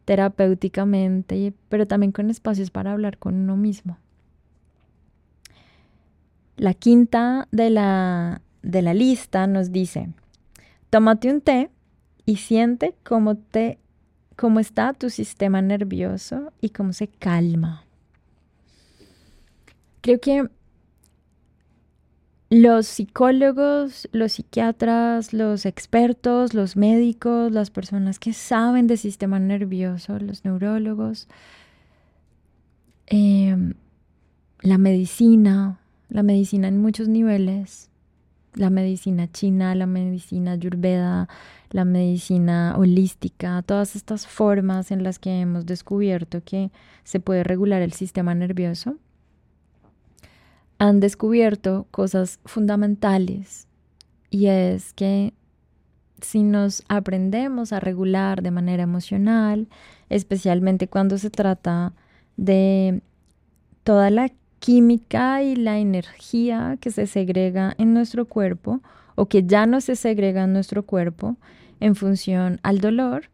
terapéuticamente, 0.05 1.53
pero 1.69 1.85
también 1.85 2.11
con 2.11 2.29
espacios 2.29 2.71
para 2.71 2.93
hablar 2.93 3.17
con 3.17 3.35
uno 3.35 3.57
mismo. 3.57 3.97
La 6.55 6.73
quinta 6.73 7.47
de 7.51 7.69
la, 7.69 8.41
de 8.61 8.81
la 8.81 8.93
lista 8.93 9.47
nos 9.47 9.71
dice, 9.71 10.09
tómate 10.89 11.29
un 11.31 11.41
té 11.41 11.69
y 12.25 12.37
siente 12.37 12.95
cómo, 13.03 13.35
te, 13.35 13.79
cómo 14.35 14.59
está 14.59 14.93
tu 14.93 15.09
sistema 15.09 15.61
nervioso 15.61 16.53
y 16.61 16.69
cómo 16.69 16.93
se 16.93 17.07
calma. 17.07 17.83
Creo 20.01 20.19
que 20.19 20.49
los 22.49 22.87
psicólogos, 22.87 24.07
los 24.13 24.33
psiquiatras, 24.33 25.33
los 25.33 25.65
expertos, 25.65 26.53
los 26.53 26.77
médicos, 26.77 27.51
las 27.51 27.69
personas 27.71 28.19
que 28.19 28.33
saben 28.33 28.87
del 28.87 28.97
sistema 28.97 29.39
nervioso, 29.39 30.17
los 30.19 30.45
neurólogos, 30.45 31.27
em, 33.07 33.73
la 34.61 34.77
medicina, 34.77 35.79
la 36.09 36.23
medicina 36.23 36.69
en 36.69 36.81
muchos 36.81 37.09
niveles, 37.09 37.89
la 38.53 38.69
medicina 38.69 39.29
china, 39.31 39.75
la 39.75 39.85
medicina 39.85 40.53
ayurveda, 40.53 41.27
la 41.69 41.85
medicina 41.85 42.75
holística, 42.77 43.61
todas 43.61 43.95
estas 43.95 44.25
formas 44.25 44.91
en 44.91 45.03
las 45.03 45.19
que 45.19 45.41
hemos 45.41 45.65
descubierto 45.65 46.41
que 46.43 46.71
se 47.03 47.19
puede 47.19 47.43
regular 47.43 47.81
el 47.81 47.91
sistema 47.93 48.33
nervioso 48.35 48.97
han 50.79 50.99
descubierto 50.99 51.87
cosas 51.91 52.39
fundamentales 52.45 53.67
y 54.29 54.47
es 54.47 54.93
que 54.93 55.33
si 56.21 56.43
nos 56.43 56.83
aprendemos 56.87 57.73
a 57.73 57.79
regular 57.79 58.41
de 58.41 58.51
manera 58.51 58.83
emocional, 58.83 59.67
especialmente 60.09 60.87
cuando 60.87 61.17
se 61.17 61.29
trata 61.29 61.93
de 62.35 63.01
toda 63.83 64.09
la 64.09 64.31
química 64.59 65.43
y 65.43 65.55
la 65.55 65.77
energía 65.77 66.77
que 66.81 66.91
se 66.91 67.07
segrega 67.07 67.73
en 67.77 67.93
nuestro 67.93 68.25
cuerpo 68.25 68.81
o 69.15 69.27
que 69.27 69.43
ya 69.43 69.65
no 69.65 69.81
se 69.81 69.95
segrega 69.95 70.43
en 70.43 70.53
nuestro 70.53 70.83
cuerpo 70.83 71.37
en 71.79 71.95
función 71.95 72.59
al 72.63 72.81
dolor, 72.81 73.29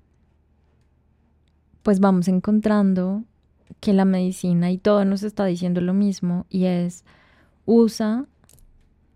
pues 1.81 1.99
vamos 1.99 2.27
encontrando 2.27 3.23
que 3.79 3.93
la 3.93 4.05
medicina 4.05 4.71
y 4.71 4.77
todo 4.77 5.05
nos 5.05 5.23
está 5.23 5.45
diciendo 5.45 5.81
lo 5.81 5.93
mismo 5.93 6.45
y 6.49 6.65
es 6.65 7.03
usa 7.65 8.25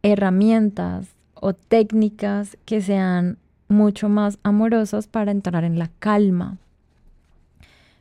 herramientas 0.03 1.07
o 1.33 1.53
técnicas 1.53 2.57
que 2.65 2.81
sean 2.81 3.37
mucho 3.67 4.09
más 4.09 4.39
amorosas 4.43 5.07
para 5.07 5.31
entrar 5.31 5.63
en 5.63 5.77
la 5.77 5.89
calma. 5.99 6.57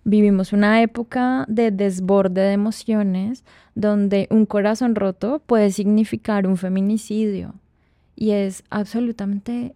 Vivimos 0.04 0.52
una 0.52 0.82
época 0.82 1.44
de 1.48 1.72
desborde 1.72 2.40
de 2.40 2.52
emociones 2.52 3.44
donde 3.74 4.28
un 4.30 4.46
corazón 4.46 4.94
roto 4.94 5.42
puede 5.44 5.72
significar 5.72 6.46
un 6.46 6.56
feminicidio 6.56 7.54
y 8.14 8.30
es 8.30 8.62
absolutamente 8.70 9.74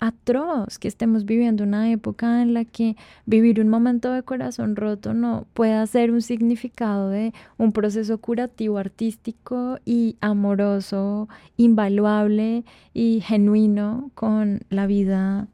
atroz 0.00 0.78
que 0.78 0.88
estemos 0.88 1.26
viviendo 1.26 1.62
una 1.62 1.90
época 1.90 2.42
en 2.42 2.54
la 2.54 2.64
que 2.64 2.96
vivir 3.26 3.60
un 3.60 3.68
momento 3.68 4.10
de 4.10 4.22
corazón 4.22 4.74
roto 4.74 5.14
no 5.14 5.46
pueda 5.52 5.86
ser 5.86 6.10
un 6.10 6.22
significado 6.22 7.10
de 7.10 7.32
un 7.58 7.72
proceso 7.72 8.18
curativo 8.18 8.78
artístico 8.78 9.78
y 9.84 10.16
amoroso, 10.20 11.28
invaluable 11.58 12.64
y 12.94 13.20
genuino 13.20 14.10
con 14.14 14.60
la 14.70 14.86
vida 14.86 15.48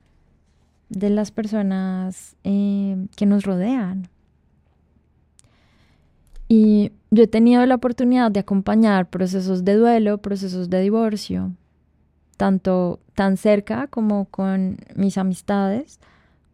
de 0.88 1.11
las 1.11 1.32
personas 1.32 2.37
eh, 2.44 2.96
que 3.16 3.26
nos 3.26 3.44
rodean. 3.44 4.09
Y 6.48 6.92
yo 7.11 7.24
he 7.24 7.26
tenido 7.26 7.66
la 7.66 7.74
oportunidad 7.74 8.30
de 8.30 8.38
acompañar 8.40 9.11
procesos 9.11 9.64
de 9.64 9.74
duelo, 9.74 10.18
procesos 10.18 10.70
de 10.70 10.80
divorcio, 10.80 11.50
tanto 12.37 13.00
tan 13.16 13.37
cerca 13.38 13.88
como 13.88 14.26
con 14.26 14.76
mis 14.94 15.18
amistades, 15.18 15.98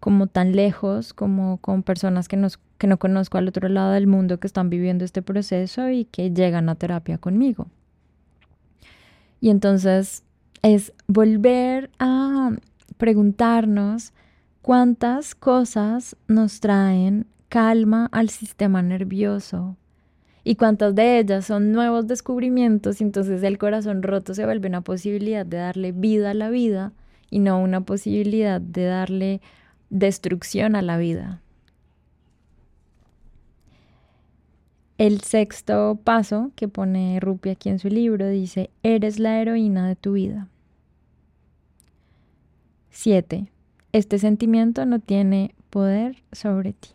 como 0.01 0.29
tan 0.29 0.57
lejos, 0.57 1.13
como 1.13 1.59
con 1.59 1.83
personas 1.83 2.29
que, 2.29 2.49
que 2.79 2.87
no 2.87 2.99
conozco 2.99 3.37
al 3.37 3.49
otro 3.49 3.69
lado 3.69 3.93
del 3.93 4.07
mundo 4.07 4.41
que 4.41 4.47
están 4.47 4.71
viviendo 4.71 5.05
este 5.05 5.21
proceso 5.23 5.91
y 5.91 6.07
que 6.07 6.31
llegan 6.31 6.69
a 6.69 6.77
terapia 6.77 7.19
conmigo. 7.19 7.67
Y 9.41 9.51
entonces 9.51 10.23
es 10.63 10.93
volver 11.09 11.91
a 11.99 12.53
preguntarnos 12.97 14.13
cuántas 14.63 15.35
cosas 15.35 16.17
nos 16.29 16.61
traen 16.61 17.27
calma 17.49 18.09
al 18.13 18.31
sistema 18.31 18.83
nervioso 18.83 19.77
y 20.45 20.57
cuántas 20.57 20.95
de 20.95 21.19
ellas 21.19 21.47
son 21.47 21.73
nuevos 21.73 22.07
descubrimientos 22.07 23.01
entonces 23.01 23.43
el 23.43 23.59
corazón 23.59 24.03
roto 24.03 24.35
se 24.35 24.45
vuelve 24.45 24.69
una 24.69 24.81
posibilidad 24.81 25.47
de 25.47 25.59
darle 25.59 25.93
vida 25.93 26.31
a 26.31 26.35
la 26.35 26.51
vida 26.51 26.93
y 27.31 27.39
no 27.39 27.61
una 27.61 27.81
posibilidad 27.83 28.61
de 28.61 28.85
darle 28.85 29.41
destrucción 29.91 30.77
a 30.77 30.83
la 30.83 30.99
vida. 30.99 31.41
El 34.99 35.21
sexto 35.23 35.99
paso 36.05 36.53
que 36.55 36.69
pone 36.69 37.19
Rupi 37.21 37.51
aquí 37.51 37.69
en 37.69 37.79
su 37.79 37.89
libro 37.89 38.29
dice, 38.29 38.71
eres 38.83 39.19
la 39.19 39.41
heroína 39.41 39.89
de 39.89 39.97
tu 39.97 40.13
vida. 40.13 40.49
Siete, 42.91 43.51
Este 43.93 44.19
sentimiento 44.19 44.87
no 44.87 45.01
tiene 45.01 45.55
poder 45.71 46.23
sobre 46.31 46.75
ti. 46.75 46.91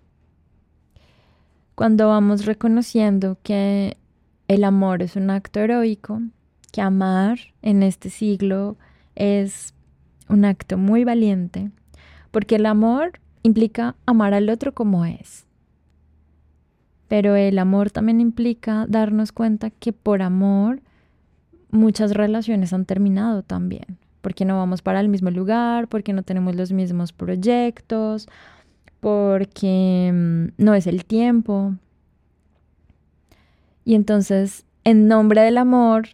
Cuando 1.78 2.08
vamos 2.08 2.48
reconociendo 2.48 3.38
que 3.44 3.98
el 4.48 4.64
amor 4.64 5.04
es 5.04 5.16
un 5.16 5.30
acto 5.30 5.60
heroico, 5.60 6.24
que 6.72 6.82
amar 6.82 7.38
en 7.62 7.84
este 7.84 8.10
siglo 8.10 8.78
es 9.14 9.76
un 10.28 10.44
acto 10.44 10.80
muy 10.80 11.04
valiente, 11.04 11.70
porque 12.32 12.56
el 12.56 12.66
amor 12.66 13.20
implica 13.44 13.96
amar 14.08 14.34
al 14.34 14.50
otro 14.50 14.74
como 14.74 15.06
es. 15.06 15.46
Pero 17.10 17.36
el 17.36 17.60
amor 17.60 17.92
también 17.92 18.22
implica 18.22 18.88
darnos 18.90 19.32
cuenta 19.32 19.70
que 19.70 19.94
por 19.94 20.24
amor 20.24 20.82
muchas 21.70 22.16
relaciones 22.16 22.74
han 22.74 22.86
terminado 22.86 23.44
también, 23.44 24.00
porque 24.22 24.46
no 24.46 24.58
vamos 24.58 24.82
para 24.82 25.00
el 25.00 25.10
mismo 25.10 25.30
lugar, 25.30 25.90
porque 25.90 26.12
no 26.12 26.24
tenemos 26.24 26.56
los 26.56 26.72
mismos 26.72 27.14
proyectos, 27.14 28.28
porque 29.00 30.12
mm, 30.14 30.62
no 30.64 30.74
es 30.74 30.88
el 30.88 31.06
tiempo. 31.06 31.76
Y 33.86 33.96
entonces, 33.96 34.66
en 34.84 35.08
nombre 35.08 35.42
del 35.42 35.58
amor, 35.58 36.10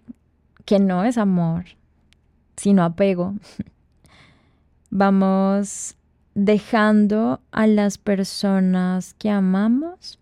que 0.66 0.80
no 0.80 1.04
es 1.04 1.18
amor, 1.18 1.66
sino 2.56 2.84
apego, 2.84 3.36
vamos 4.90 5.96
dejando 6.36 7.42
a 7.52 7.68
las 7.68 7.98
personas 7.98 9.14
que 9.16 9.30
amamos 9.30 10.20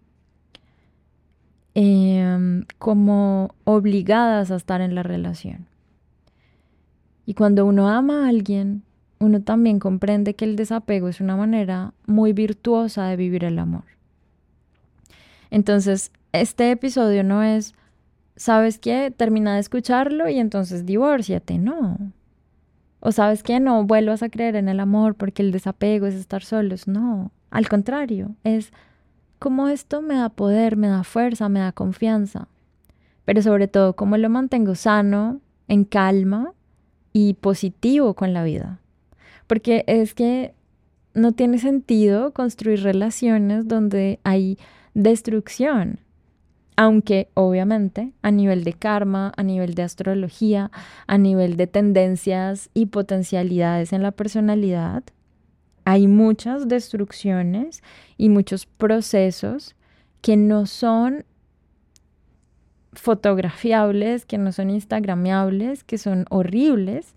em, 1.73 2.65
como 2.79 3.55
obligadas 3.63 4.51
a 4.51 4.55
estar 4.55 4.81
en 4.81 4.95
la 4.95 5.03
relación. 5.03 5.67
Y 7.25 7.33
cuando 7.33 7.65
uno 7.65 7.87
ama 7.87 8.25
a 8.25 8.29
alguien, 8.29 8.83
uno 9.21 9.41
también 9.41 9.79
comprende 9.79 10.33
que 10.33 10.45
el 10.45 10.55
desapego 10.55 11.07
es 11.07 11.21
una 11.21 11.37
manera 11.37 11.93
muy 12.07 12.33
virtuosa 12.33 13.05
de 13.05 13.15
vivir 13.15 13.45
el 13.45 13.59
amor. 13.59 13.83
Entonces, 15.51 16.11
este 16.33 16.71
episodio 16.71 17.23
no 17.23 17.43
es, 17.43 17.75
¿sabes 18.35 18.79
qué? 18.79 19.13
Termina 19.15 19.53
de 19.53 19.59
escucharlo 19.59 20.27
y 20.27 20.39
entonces 20.39 20.87
divórciate, 20.87 21.59
no. 21.59 21.97
O 22.99 23.11
sabes 23.11 23.43
que 23.43 23.59
no 23.59 23.83
vuelvas 23.83 24.23
a 24.23 24.29
creer 24.29 24.55
en 24.55 24.69
el 24.69 24.79
amor 24.79 25.13
porque 25.15 25.43
el 25.43 25.51
desapego 25.51 26.07
es 26.07 26.15
estar 26.15 26.43
solos. 26.43 26.87
No, 26.87 27.31
al 27.51 27.69
contrario, 27.69 28.35
es 28.43 28.73
como 29.37 29.67
esto 29.67 30.01
me 30.01 30.15
da 30.15 30.29
poder, 30.29 30.77
me 30.77 30.87
da 30.87 31.03
fuerza, 31.03 31.47
me 31.47 31.59
da 31.59 31.71
confianza. 31.71 32.47
Pero 33.25 33.43
sobre 33.43 33.67
todo, 33.67 33.95
cómo 33.95 34.17
lo 34.17 34.29
mantengo 34.29 34.73
sano, 34.73 35.41
en 35.67 35.85
calma 35.85 36.53
y 37.13 37.35
positivo 37.35 38.15
con 38.15 38.33
la 38.33 38.43
vida. 38.43 38.79
Porque 39.51 39.83
es 39.85 40.13
que 40.13 40.53
no 41.13 41.33
tiene 41.33 41.57
sentido 41.57 42.31
construir 42.31 42.83
relaciones 42.83 43.67
donde 43.67 44.21
hay 44.23 44.57
destrucción 44.93 45.99
aunque 46.77 47.29
obviamente 47.33 48.13
a 48.21 48.31
nivel 48.31 48.63
de 48.63 48.71
karma, 48.71 49.33
a 49.35 49.43
nivel 49.43 49.75
de 49.75 49.83
astrología, 49.83 50.71
a 51.05 51.17
nivel 51.17 51.57
de 51.57 51.67
tendencias 51.67 52.69
y 52.73 52.85
potencialidades 52.85 53.91
en 53.91 54.01
la 54.01 54.11
personalidad, 54.11 55.03
hay 55.83 56.07
muchas 56.07 56.69
destrucciones 56.69 57.83
y 58.17 58.29
muchos 58.29 58.65
procesos 58.65 59.75
que 60.21 60.37
no 60.37 60.65
son 60.65 61.25
fotografiables, 62.93 64.25
que 64.25 64.37
no 64.37 64.53
son 64.53 64.69
instagramiables, 64.69 65.83
que 65.83 65.97
son 65.97 66.25
horribles, 66.29 67.15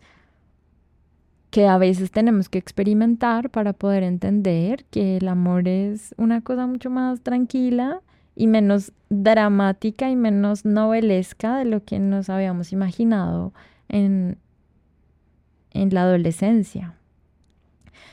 que 1.55 1.69
a 1.69 1.79
veces 1.79 2.11
tenemos 2.11 2.49
que 2.49 2.59
experimentar 2.59 3.49
para 3.49 3.75
poder 3.75 4.03
entender 4.03 4.85
que 4.87 5.19
el 5.19 5.29
amor 5.29 5.69
es 5.69 6.13
una 6.19 6.41
cosa 6.41 6.67
mucho 6.67 6.91
más 6.91 7.21
tranquila 7.21 8.03
y 8.35 8.49
menos 8.49 8.91
dramática 9.09 10.11
y 10.11 10.17
menos 10.17 10.65
novelesca 10.65 11.59
de 11.59 11.65
lo 11.65 11.85
que 11.85 12.01
nos 12.01 12.29
habíamos 12.29 12.73
imaginado 12.73 13.53
en, 13.89 14.37
en 15.71 15.95
la 15.95 16.03
adolescencia. 16.03 16.97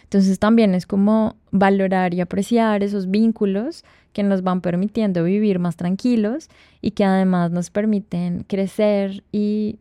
Entonces 0.03 0.37
también 0.37 0.75
es 0.75 0.85
como 0.85 1.35
valorar 1.49 2.13
y 2.13 2.21
apreciar 2.21 2.83
esos 2.83 3.09
vínculos 3.09 3.83
que 4.13 4.21
nos 4.21 4.43
van 4.43 4.61
permitiendo 4.61 5.23
vivir 5.23 5.57
más 5.57 5.77
tranquilos 5.77 6.47
y 6.79 6.91
que 6.91 7.05
además 7.05 7.49
nos 7.49 7.71
permiten 7.71 8.43
crecer 8.43 9.23
y 9.31 9.79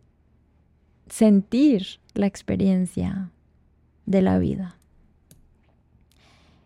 sentir 1.10 2.00
la 2.14 2.24
experiencia 2.24 3.30
de 4.10 4.22
la 4.22 4.38
vida. 4.38 4.76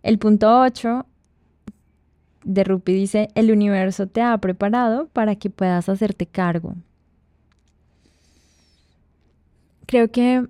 El 0.03 0.19
punto 0.19 0.61
8 0.61 1.07
de 2.45 2.65
Rupi 2.65 2.93
dice, 2.93 3.29
el 3.35 3.51
universo 3.51 4.07
te 4.07 4.23
ha 4.23 4.37
preparado 4.39 5.09
para 5.09 5.37
que 5.37 5.51
puedas 5.51 5.89
hacerte 5.89 6.27
cargo. 6.27 6.75
Creo 9.87 10.11
que 10.11 10.47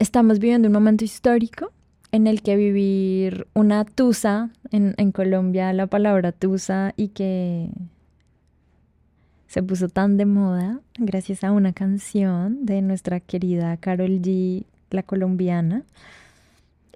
estamos 0.00 0.40
viviendo 0.40 0.66
un 0.66 0.74
momento 0.74 1.04
histórico 1.04 1.72
en 2.10 2.26
el 2.26 2.42
que 2.42 2.56
vivir 2.56 3.46
una 3.54 3.84
tusa, 3.84 4.50
en, 4.72 5.12
Colombia 5.12 5.72
la 5.72 5.86
palabra 5.86 6.32
tusa 6.32 6.92
y 6.96 7.08
que 7.08 7.70
se 9.46 9.62
puso 9.62 9.88
tan 9.88 10.16
de 10.16 10.26
moda 10.26 10.80
gracias 10.98 11.44
a 11.44 11.52
una 11.52 11.72
canción 11.72 12.66
de 12.66 12.82
nuestra 12.82 13.20
querida 13.20 13.76
Carol 13.76 14.20
G, 14.20 14.64
la 14.90 15.02
colombiana, 15.02 15.84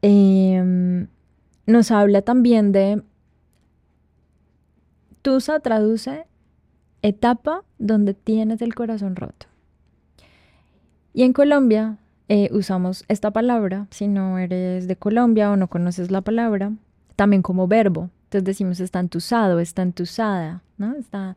em, 0.02 1.06
nos 1.66 1.90
habla 1.90 2.22
también 2.22 2.72
de 2.72 3.02
Tusa 5.22 5.60
traduce 5.60 6.26
etapa 7.00 7.64
donde 7.78 8.12
tienes 8.12 8.60
el 8.60 8.74
corazón 8.74 9.16
roto. 9.16 9.46
Y 11.14 11.22
en 11.22 11.32
Colombia 11.32 11.96
eh, 12.28 12.48
usamos 12.52 13.04
esta 13.08 13.30
palabra, 13.30 13.86
si 13.90 14.08
no 14.08 14.38
eres 14.38 14.88
de 14.88 14.96
Colombia 14.96 15.50
o 15.50 15.56
no 15.56 15.68
conoces 15.68 16.10
la 16.10 16.20
palabra, 16.22 16.72
también 17.16 17.42
como 17.42 17.68
verbo. 17.68 18.10
Entonces 18.24 18.44
decimos 18.44 18.80
está 18.80 19.00
entusado, 19.00 19.60
está 19.60 19.82
entusada, 19.82 20.62
¿no? 20.76 20.94
Está, 20.96 21.36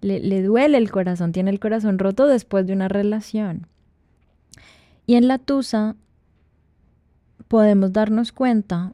le, 0.00 0.20
le 0.20 0.42
duele 0.42 0.78
el 0.78 0.90
corazón, 0.90 1.32
tiene 1.32 1.50
el 1.50 1.60
corazón 1.60 1.98
roto 1.98 2.26
después 2.26 2.66
de 2.66 2.72
una 2.72 2.88
relación. 2.88 3.66
Y 5.08 5.14
en 5.14 5.26
la 5.26 5.38
tusa 5.38 5.96
podemos 7.48 7.94
darnos 7.94 8.30
cuenta 8.30 8.92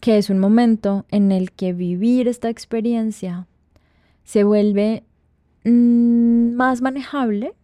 que 0.00 0.18
es 0.18 0.28
un 0.28 0.40
momento 0.40 1.06
en 1.08 1.30
el 1.30 1.52
que 1.52 1.72
vivir 1.72 2.26
esta 2.26 2.48
experiencia 2.48 3.46
se 4.24 4.42
vuelve 4.42 5.04
mm, 5.62 6.54
más 6.54 6.82
manejable 6.82 7.54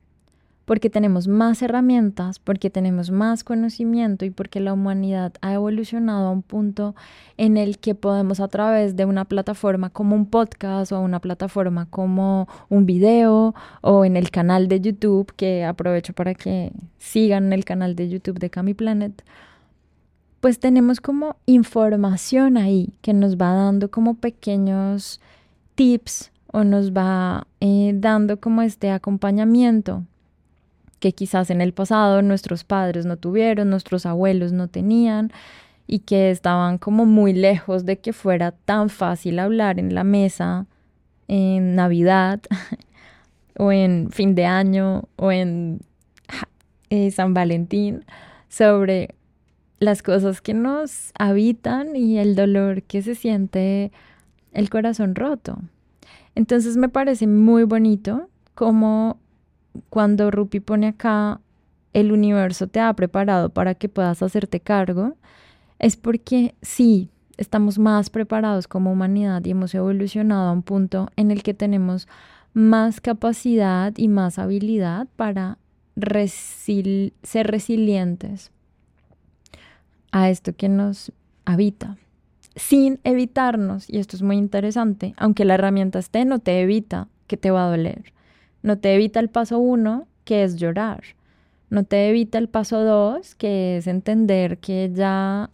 porque 0.66 0.90
tenemos 0.90 1.28
más 1.28 1.62
herramientas, 1.62 2.40
porque 2.40 2.70
tenemos 2.70 3.12
más 3.12 3.44
conocimiento 3.44 4.24
y 4.24 4.30
porque 4.30 4.58
la 4.58 4.72
humanidad 4.72 5.32
ha 5.40 5.54
evolucionado 5.54 6.26
a 6.26 6.30
un 6.32 6.42
punto 6.42 6.96
en 7.36 7.56
el 7.56 7.78
que 7.78 7.94
podemos 7.94 8.40
a 8.40 8.48
través 8.48 8.96
de 8.96 9.04
una 9.04 9.24
plataforma 9.24 9.90
como 9.90 10.16
un 10.16 10.26
podcast 10.26 10.90
o 10.90 11.00
una 11.00 11.20
plataforma 11.20 11.86
como 11.86 12.48
un 12.68 12.84
video 12.84 13.54
o 13.80 14.04
en 14.04 14.16
el 14.16 14.30
canal 14.30 14.66
de 14.66 14.80
YouTube, 14.80 15.32
que 15.36 15.64
aprovecho 15.64 16.12
para 16.12 16.34
que 16.34 16.72
sigan 16.98 17.52
el 17.52 17.64
canal 17.64 17.94
de 17.94 18.08
YouTube 18.08 18.40
de 18.40 18.50
Cami 18.50 18.74
Planet, 18.74 19.24
pues 20.40 20.58
tenemos 20.58 21.00
como 21.00 21.36
información 21.46 22.56
ahí 22.56 22.92
que 23.02 23.14
nos 23.14 23.36
va 23.36 23.54
dando 23.54 23.88
como 23.88 24.14
pequeños 24.14 25.20
tips 25.76 26.32
o 26.52 26.64
nos 26.64 26.92
va 26.92 27.46
eh, 27.60 27.92
dando 27.94 28.40
como 28.40 28.62
este 28.62 28.90
acompañamiento 28.90 30.02
que 31.06 31.12
quizás 31.12 31.50
en 31.50 31.60
el 31.60 31.72
pasado 31.72 32.20
nuestros 32.20 32.64
padres 32.64 33.06
no 33.06 33.16
tuvieron, 33.16 33.70
nuestros 33.70 34.06
abuelos 34.06 34.50
no 34.50 34.66
tenían 34.66 35.30
y 35.86 36.00
que 36.00 36.32
estaban 36.32 36.78
como 36.78 37.06
muy 37.06 37.32
lejos 37.32 37.84
de 37.84 38.00
que 38.00 38.12
fuera 38.12 38.50
tan 38.50 38.88
fácil 38.88 39.38
hablar 39.38 39.78
en 39.78 39.94
la 39.94 40.02
mesa 40.02 40.66
en 41.28 41.76
Navidad 41.76 42.40
o 43.56 43.70
en 43.70 44.10
fin 44.10 44.34
de 44.34 44.46
año 44.46 45.04
o 45.14 45.30
en 45.30 45.78
eh, 46.90 47.12
San 47.12 47.34
Valentín 47.34 48.04
sobre 48.48 49.14
las 49.78 50.02
cosas 50.02 50.40
que 50.40 50.54
nos 50.54 51.12
habitan 51.16 51.94
y 51.94 52.18
el 52.18 52.34
dolor 52.34 52.82
que 52.82 53.02
se 53.02 53.14
siente 53.14 53.92
el 54.52 54.70
corazón 54.70 55.14
roto. 55.14 55.60
Entonces 56.34 56.76
me 56.76 56.88
parece 56.88 57.28
muy 57.28 57.62
bonito 57.62 58.28
como 58.56 59.20
cuando 59.90 60.30
Rupi 60.30 60.60
pone 60.60 60.88
acá 60.88 61.40
el 61.92 62.12
universo 62.12 62.66
te 62.66 62.80
ha 62.80 62.92
preparado 62.92 63.50
para 63.50 63.74
que 63.74 63.88
puedas 63.88 64.22
hacerte 64.22 64.60
cargo, 64.60 65.14
es 65.78 65.96
porque 65.96 66.54
sí, 66.62 67.10
estamos 67.36 67.78
más 67.78 68.10
preparados 68.10 68.68
como 68.68 68.92
humanidad 68.92 69.44
y 69.44 69.50
hemos 69.50 69.74
evolucionado 69.74 70.48
a 70.48 70.52
un 70.52 70.62
punto 70.62 71.08
en 71.16 71.30
el 71.30 71.42
que 71.42 71.54
tenemos 71.54 72.08
más 72.52 73.00
capacidad 73.00 73.92
y 73.96 74.08
más 74.08 74.38
habilidad 74.38 75.08
para 75.16 75.58
ser 75.96 77.46
resilientes 77.46 78.50
a 80.12 80.30
esto 80.30 80.54
que 80.54 80.68
nos 80.68 81.12
habita, 81.44 81.96
sin 82.54 83.00
evitarnos, 83.04 83.88
y 83.90 83.98
esto 83.98 84.16
es 84.16 84.22
muy 84.22 84.36
interesante, 84.36 85.14
aunque 85.16 85.44
la 85.44 85.54
herramienta 85.54 85.98
esté, 85.98 86.24
no 86.24 86.38
te 86.38 86.60
evita 86.62 87.08
que 87.26 87.36
te 87.36 87.50
va 87.50 87.66
a 87.66 87.70
doler, 87.70 88.12
no 88.66 88.78
te 88.78 88.96
evita 88.96 89.20
el 89.20 89.28
paso 89.28 89.60
uno, 89.60 90.08
que 90.24 90.42
es 90.42 90.56
llorar, 90.56 91.04
no 91.70 91.84
te 91.84 92.08
evita 92.08 92.36
el 92.38 92.48
paso 92.48 92.82
dos, 92.82 93.36
que 93.36 93.76
es 93.76 93.86
entender 93.86 94.58
que 94.58 94.90
ya 94.92 95.50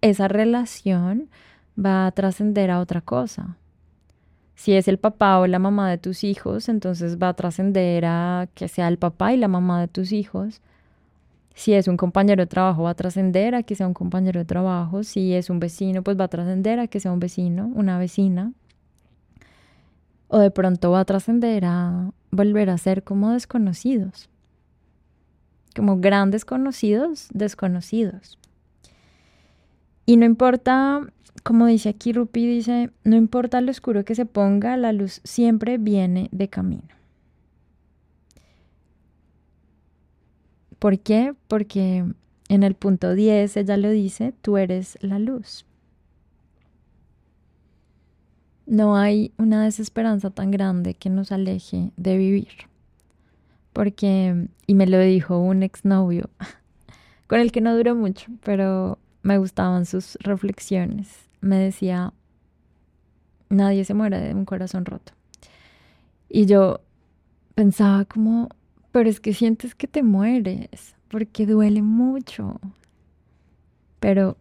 esa 0.00 0.26
relación 0.26 1.30
va 1.78 2.08
a 2.08 2.10
trascender 2.10 2.72
a 2.72 2.80
otra 2.80 3.00
cosa. 3.00 3.56
Si 4.56 4.72
es 4.72 4.88
el 4.88 4.98
papá 4.98 5.38
o 5.38 5.46
la 5.46 5.60
mamá 5.60 5.88
de 5.88 5.98
tus 5.98 6.24
hijos, 6.24 6.68
entonces 6.68 7.16
va 7.16 7.28
a 7.28 7.34
trascender 7.34 8.04
a 8.06 8.48
que 8.54 8.66
sea 8.66 8.88
el 8.88 8.98
papá 8.98 9.32
y 9.32 9.36
la 9.36 9.46
mamá 9.46 9.80
de 9.80 9.86
tus 9.86 10.10
hijos. 10.10 10.60
Si 11.54 11.74
es 11.74 11.86
un 11.86 11.96
compañero 11.96 12.42
de 12.42 12.48
trabajo, 12.48 12.82
va 12.82 12.90
a 12.90 12.94
trascender 12.94 13.54
a 13.54 13.62
que 13.62 13.76
sea 13.76 13.86
un 13.86 13.94
compañero 13.94 14.40
de 14.40 14.46
trabajo. 14.46 15.04
Si 15.04 15.32
es 15.32 15.48
un 15.48 15.60
vecino, 15.60 16.02
pues 16.02 16.18
va 16.18 16.24
a 16.24 16.28
trascender 16.28 16.80
a 16.80 16.88
que 16.88 16.98
sea 16.98 17.12
un 17.12 17.20
vecino, 17.20 17.70
una 17.72 17.98
vecina. 18.00 18.52
O 20.28 20.38
de 20.38 20.50
pronto 20.50 20.90
va 20.90 21.00
a 21.00 21.04
trascender 21.04 21.64
a 21.64 22.10
volver 22.30 22.70
a 22.70 22.78
ser 22.78 23.04
como 23.04 23.32
desconocidos. 23.32 24.28
Como 25.74 25.98
grandes 25.98 26.44
conocidos, 26.44 27.28
desconocidos. 27.32 28.38
Y 30.06 30.16
no 30.16 30.24
importa, 30.24 31.00
como 31.42 31.66
dice 31.66 31.88
aquí 31.88 32.12
Rupi, 32.12 32.46
dice, 32.46 32.90
no 33.04 33.16
importa 33.16 33.60
lo 33.60 33.70
oscuro 33.70 34.04
que 34.04 34.14
se 34.14 34.24
ponga, 34.24 34.76
la 34.76 34.92
luz 34.92 35.20
siempre 35.24 35.78
viene 35.78 36.28
de 36.32 36.48
camino. 36.48 36.96
¿Por 40.78 40.98
qué? 40.98 41.34
Porque 41.48 42.04
en 42.48 42.62
el 42.62 42.74
punto 42.74 43.14
10 43.14 43.56
ella 43.56 43.76
lo 43.76 43.90
dice, 43.90 44.32
tú 44.42 44.56
eres 44.56 44.98
la 45.00 45.18
luz. 45.18 45.66
No 48.66 48.96
hay 48.96 49.32
una 49.38 49.62
desesperanza 49.62 50.30
tan 50.30 50.50
grande 50.50 50.94
que 50.94 51.08
nos 51.08 51.30
aleje 51.30 51.92
de 51.96 52.16
vivir. 52.16 52.48
Porque, 53.72 54.48
y 54.66 54.74
me 54.74 54.86
lo 54.86 54.98
dijo 54.98 55.38
un 55.38 55.62
exnovio, 55.62 56.30
con 57.28 57.40
el 57.40 57.52
que 57.52 57.60
no 57.60 57.76
duró 57.76 57.94
mucho, 57.94 58.26
pero 58.42 58.98
me 59.22 59.38
gustaban 59.38 59.86
sus 59.86 60.16
reflexiones. 60.20 61.28
Me 61.40 61.58
decía, 61.58 62.12
nadie 63.48 63.84
se 63.84 63.94
muere 63.94 64.20
de 64.20 64.34
un 64.34 64.44
corazón 64.44 64.84
roto. 64.84 65.12
Y 66.28 66.46
yo 66.46 66.80
pensaba 67.54 68.04
como, 68.04 68.48
pero 68.92 69.08
es 69.08 69.20
que 69.20 69.32
sientes 69.32 69.74
que 69.74 69.86
te 69.86 70.02
mueres, 70.02 70.96
porque 71.08 71.46
duele 71.46 71.82
mucho. 71.82 72.60
Pero, 74.00 74.36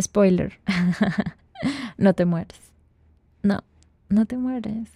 spoiler, 0.00 0.60
no 1.96 2.14
te 2.14 2.24
mueres. 2.24 2.71
No, 3.42 3.62
no 4.08 4.26
te 4.26 4.36
mueres. 4.36 4.88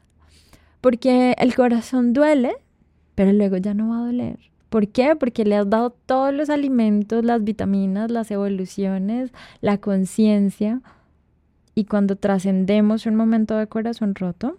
Porque 0.80 1.34
el 1.38 1.54
corazón 1.54 2.12
duele, 2.12 2.56
pero 3.14 3.32
luego 3.32 3.56
ya 3.56 3.74
no 3.74 3.90
va 3.90 3.98
a 3.98 4.06
doler. 4.06 4.38
¿Por 4.70 4.88
qué? 4.88 5.16
Porque 5.16 5.44
le 5.44 5.56
has 5.56 5.68
dado 5.68 5.90
todos 5.90 6.34
los 6.34 6.50
alimentos, 6.50 7.24
las 7.24 7.42
vitaminas, 7.44 8.10
las 8.10 8.30
evoluciones, 8.30 9.32
la 9.60 9.78
conciencia. 9.78 10.80
Y 11.74 11.84
cuando 11.84 12.16
trascendemos 12.16 13.06
un 13.06 13.16
momento 13.16 13.56
de 13.56 13.66
corazón 13.68 14.14
roto, 14.14 14.58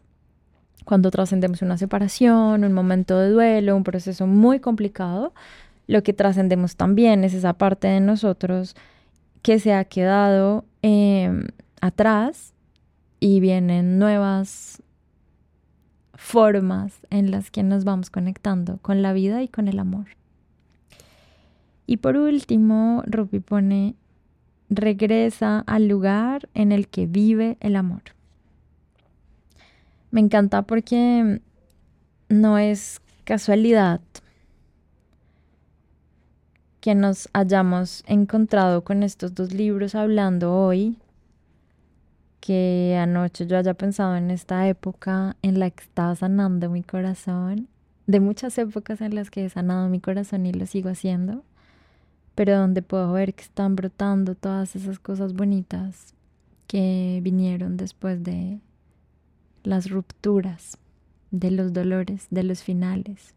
cuando 0.86 1.12
trascendemos 1.12 1.62
una 1.62 1.78
separación, 1.78 2.64
un 2.64 2.74
momento 2.74 3.20
de 3.20 3.30
duelo, 3.30 3.76
un 3.76 3.84
proceso 3.84 4.26
muy 4.26 4.60
complicado, 4.60 5.34
lo 5.88 6.04
que 6.04 6.14
trascendemos 6.14 6.76
también 6.76 7.24
es 7.24 7.34
esa 7.34 7.54
parte 7.54 7.88
de 7.88 8.00
nosotros 8.00 8.76
que 9.42 9.60
se 9.60 9.74
ha 9.74 9.84
quedado 9.86 10.66
em, 10.82 11.48
atrás 11.82 12.54
y 13.20 13.39
vienen 13.39 13.99
nuevas 13.99 14.82
formas 16.13 16.99
en 17.09 17.32
las 17.32 17.51
que 17.51 17.63
nos 17.63 17.84
vamos 17.84 18.09
conectando 18.09 18.78
con 18.82 19.01
la 19.01 19.13
vida 19.13 19.43
y 19.43 19.47
con 19.47 19.68
el 19.68 19.80
amor. 19.80 20.07
Y 21.86 21.97
por 21.97 22.18
último, 22.18 23.03
Rupi 23.05 23.39
pone, 23.39 23.95
regresa 24.70 25.63
al 25.68 25.88
lugar 25.88 26.49
en 26.53 26.72
el 26.72 26.88
que 26.88 27.07
vive 27.07 27.57
el 27.61 27.76
amor. 27.76 28.01
Me 30.11 30.20
encanta 30.20 30.63
porque 30.63 31.41
no 32.30 32.57
es 32.57 33.01
casualidad 33.24 34.01
que 36.82 36.95
nos 36.95 37.30
hayamos 37.34 38.03
encontrado 38.07 38.84
con 38.84 39.03
estos 39.03 39.36
dos 39.36 39.53
libros 39.53 39.95
hablando 39.95 40.53
hoy 40.53 40.97
que 42.40 42.98
anoche 43.00 43.48
yo 43.48 43.58
haya 43.58 43.74
pensado 43.74 44.16
en 44.16 44.32
esta 44.32 44.68
época 44.68 45.36
en 45.42 45.60
la 45.60 45.70
que 45.70 45.84
estaba 45.84 46.16
sanando 46.16 46.70
mi 46.70 46.84
corazón, 46.84 47.68
de 48.06 48.20
muchas 48.20 48.58
épocas 48.58 49.02
en 49.02 49.16
las 49.16 49.30
que 49.30 49.46
he 49.46 49.50
sanado 49.50 49.90
mi 49.90 50.00
corazón 50.00 50.46
y 50.46 50.54
lo 50.54 50.66
sigo 50.66 50.90
haciendo, 50.90 51.44
pero 52.36 52.58
donde 52.58 52.82
puedo 52.82 53.12
ver 53.12 53.34
que 53.34 53.44
están 53.44 53.76
brotando 53.76 54.36
todas 54.36 54.76
esas 54.76 55.00
cosas 55.00 55.34
bonitas 55.34 56.14
que 56.68 57.20
vinieron 57.24 57.78
después 57.78 58.24
de 58.24 58.60
las 59.64 59.90
rupturas, 59.90 60.78
de 61.32 61.52
los 61.52 61.74
dolores, 61.74 62.28
de 62.30 62.44
los 62.44 62.64
finales. 62.64 63.34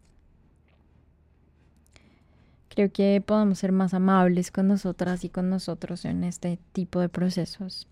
Creo 2.69 2.89
que 2.93 3.21
podemos 3.25 3.59
ser 3.59 3.73
más 3.73 3.93
amables 3.93 4.51
con 4.51 4.69
nosotras 4.69 5.25
y 5.25 5.29
con 5.29 5.49
nosotros 5.49 6.05
en 6.05 6.23
este 6.23 6.57
tipo 6.71 7.01
de 7.01 7.09
procesos 7.09 7.87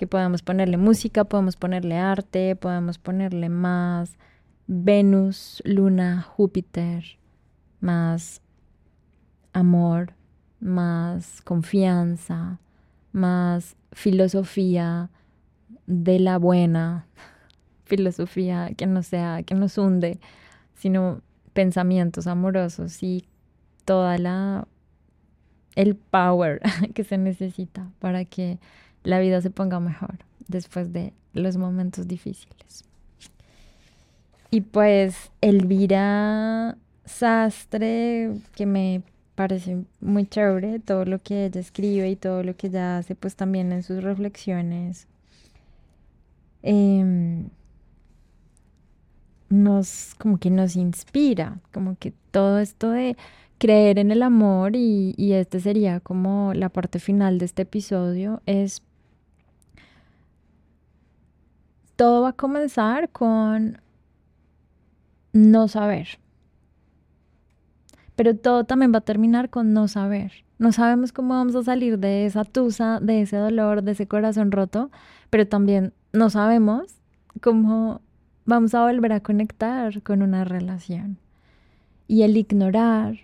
que 0.00 0.06
podemos 0.06 0.40
ponerle 0.40 0.78
música, 0.78 1.24
podemos 1.24 1.56
ponerle 1.56 1.98
arte, 1.98 2.56
podemos 2.56 2.96
ponerle 2.96 3.50
más 3.50 4.16
Venus, 4.66 5.60
Luna, 5.66 6.22
Júpiter, 6.22 7.04
más 7.80 8.40
amor, 9.52 10.14
más 10.58 11.42
confianza, 11.42 12.60
más 13.12 13.76
filosofía 13.92 15.10
de 15.86 16.18
la 16.18 16.38
buena, 16.38 17.06
filosofía 17.84 18.70
que 18.74 18.86
no 18.86 19.02
sea, 19.02 19.42
que 19.42 19.54
nos 19.54 19.76
hunde, 19.76 20.18
sino 20.76 21.20
pensamientos 21.52 22.26
amorosos 22.26 23.02
y 23.02 23.26
toda 23.84 24.16
la 24.16 24.66
el 25.74 25.94
power 25.94 26.62
que 26.94 27.04
se 27.04 27.18
necesita 27.18 27.90
para 27.98 28.24
que 28.24 28.58
la 29.02 29.20
vida 29.20 29.40
se 29.40 29.50
ponga 29.50 29.80
mejor 29.80 30.18
después 30.48 30.92
de 30.92 31.12
los 31.32 31.56
momentos 31.56 32.08
difíciles. 32.08 32.84
Y 34.50 34.62
pues 34.62 35.30
Elvira 35.40 36.76
Sastre, 37.04 38.32
que 38.54 38.66
me 38.66 39.02
parece 39.36 39.84
muy 40.00 40.26
chévere 40.26 40.80
todo 40.80 41.04
lo 41.04 41.20
que 41.20 41.46
ella 41.46 41.60
escribe 41.60 42.10
y 42.10 42.16
todo 42.16 42.42
lo 42.42 42.56
que 42.56 42.66
ella 42.66 42.98
hace, 42.98 43.14
pues 43.14 43.36
también 43.36 43.72
en 43.72 43.82
sus 43.82 44.02
reflexiones. 44.02 45.06
Em, 46.62 47.48
nos 49.48 50.14
como 50.18 50.38
que 50.38 50.50
nos 50.50 50.76
inspira, 50.76 51.58
como 51.72 51.96
que 51.96 52.12
todo 52.30 52.58
esto 52.58 52.90
de 52.90 53.16
creer 53.58 53.98
en 53.98 54.10
el 54.10 54.22
amor 54.22 54.76
y, 54.76 55.14
y 55.16 55.32
este 55.32 55.60
sería 55.60 56.00
como 56.00 56.52
la 56.54 56.68
parte 56.68 56.98
final 56.98 57.38
de 57.38 57.46
este 57.46 57.62
episodio, 57.62 58.42
es 58.46 58.82
todo 62.00 62.22
va 62.22 62.30
a 62.30 62.32
comenzar 62.32 63.10
con 63.10 63.78
no 65.34 65.68
saber. 65.68 66.18
Pero 68.16 68.34
todo 68.34 68.64
también 68.64 68.90
va 68.90 69.00
a 69.00 69.02
terminar 69.02 69.50
con 69.50 69.74
no 69.74 69.86
saber. 69.86 70.32
No 70.56 70.72
sabemos 70.72 71.12
cómo 71.12 71.34
vamos 71.34 71.54
a 71.56 71.62
salir 71.62 71.98
de 71.98 72.24
esa 72.24 72.44
tusa, 72.44 73.00
de 73.00 73.20
ese 73.20 73.36
dolor, 73.36 73.82
de 73.82 73.92
ese 73.92 74.08
corazón 74.08 74.50
roto, 74.50 74.90
pero 75.28 75.46
también 75.46 75.92
no 76.14 76.30
sabemos 76.30 76.86
cómo 77.42 78.00
vamos 78.46 78.74
a 78.74 78.86
volver 78.86 79.12
a 79.12 79.20
conectar 79.20 80.02
con 80.02 80.22
una 80.22 80.44
relación. 80.44 81.18
Y 82.08 82.22
el 82.22 82.34
ignorar 82.34 83.16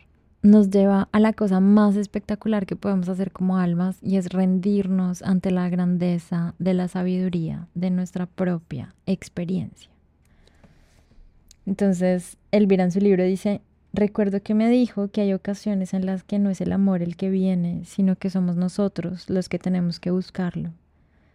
nos 0.47 0.71
lleva 0.71 1.09
a 1.11 1.19
la 1.19 1.33
cosa 1.33 1.61
más 1.61 1.97
espectacular 1.97 2.67
que 2.67 2.77
podemos 2.77 3.09
hacer 3.09 3.33
como 3.33 3.59
almas 3.59 3.99
y 4.01 4.17
es 4.17 4.29
rendirnos 4.29 5.23
ante 5.23 5.51
la 5.51 5.69
grandeza 5.69 6.55
de 6.59 6.73
la 6.73 6.89
sabiduría 6.89 7.67
de 7.75 7.91
nuestra 7.91 8.27
propia 8.27 8.95
experiencia. 9.07 9.91
Entonces, 11.67 12.37
Elvira 12.53 12.85
en 12.85 12.93
su 12.93 13.01
libro 13.01 13.25
dice, 13.25 13.61
recuerdo 13.93 14.41
que 14.41 14.55
me 14.55 14.71
dijo 14.71 15.09
que 15.09 15.21
hay 15.21 15.33
ocasiones 15.33 15.95
en 15.95 16.07
las 16.07 16.23
que 16.23 16.39
no 16.39 16.49
es 16.49 16.61
el 16.61 16.73
amor 16.73 17.03
el 17.03 17.17
que 17.17 17.29
viene, 17.29 17.85
sino 17.85 18.15
que 18.15 18.31
somos 18.31 18.55
nosotros 18.55 19.29
los 19.29 19.49
que 19.49 19.59
tenemos 19.59 19.99
que 19.99 20.13
buscarlo. 20.13 20.71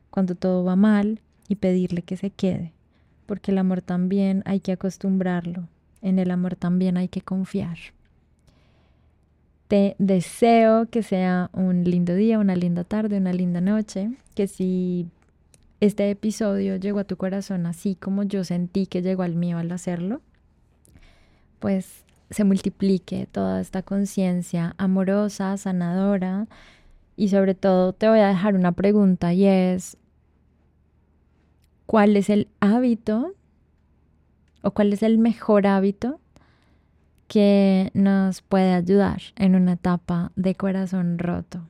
Cuando 0.09 0.35
todo 0.35 0.63
va 0.63 0.77
mal 0.77 1.19
y 1.49 1.55
pedirle 1.55 2.01
que 2.01 2.15
se 2.15 2.29
quede, 2.29 2.71
porque 3.25 3.51
el 3.51 3.57
amor 3.57 3.81
también 3.81 4.41
hay 4.45 4.61
que 4.61 4.71
acostumbrarlo, 4.71 5.67
en 6.01 6.17
el 6.17 6.31
amor 6.31 6.55
también 6.55 6.95
hay 6.95 7.09
que 7.09 7.21
confiar. 7.21 7.77
Te 9.71 9.95
deseo 9.99 10.87
que 10.87 11.01
sea 11.01 11.49
un 11.53 11.85
lindo 11.85 12.13
día, 12.13 12.39
una 12.39 12.57
linda 12.57 12.83
tarde, 12.83 13.19
una 13.19 13.31
linda 13.31 13.61
noche, 13.61 14.11
que 14.35 14.47
si 14.47 15.07
este 15.79 16.09
episodio 16.09 16.75
llegó 16.75 16.99
a 16.99 17.05
tu 17.05 17.15
corazón 17.15 17.65
así 17.65 17.95
como 17.95 18.23
yo 18.23 18.43
sentí 18.43 18.85
que 18.85 19.01
llegó 19.01 19.23
al 19.23 19.35
mío 19.35 19.59
al 19.59 19.71
hacerlo, 19.71 20.19
pues 21.59 22.03
se 22.31 22.43
multiplique 22.43 23.29
toda 23.31 23.61
esta 23.61 23.81
conciencia 23.81 24.75
amorosa, 24.77 25.55
sanadora 25.55 26.47
y 27.15 27.29
sobre 27.29 27.55
todo 27.55 27.93
te 27.93 28.09
voy 28.09 28.19
a 28.19 28.27
dejar 28.27 28.55
una 28.55 28.73
pregunta 28.73 29.31
y 29.33 29.45
es, 29.45 29.95
¿cuál 31.85 32.17
es 32.17 32.29
el 32.29 32.49
hábito 32.59 33.35
o 34.63 34.71
cuál 34.71 34.91
es 34.91 35.01
el 35.01 35.17
mejor 35.17 35.65
hábito 35.65 36.19
que 37.31 37.91
nos 37.93 38.41
puede 38.41 38.73
ayudar 38.73 39.21
en 39.37 39.55
una 39.55 39.73
etapa 39.73 40.33
de 40.35 40.53
corazón 40.53 41.17
roto. 41.17 41.61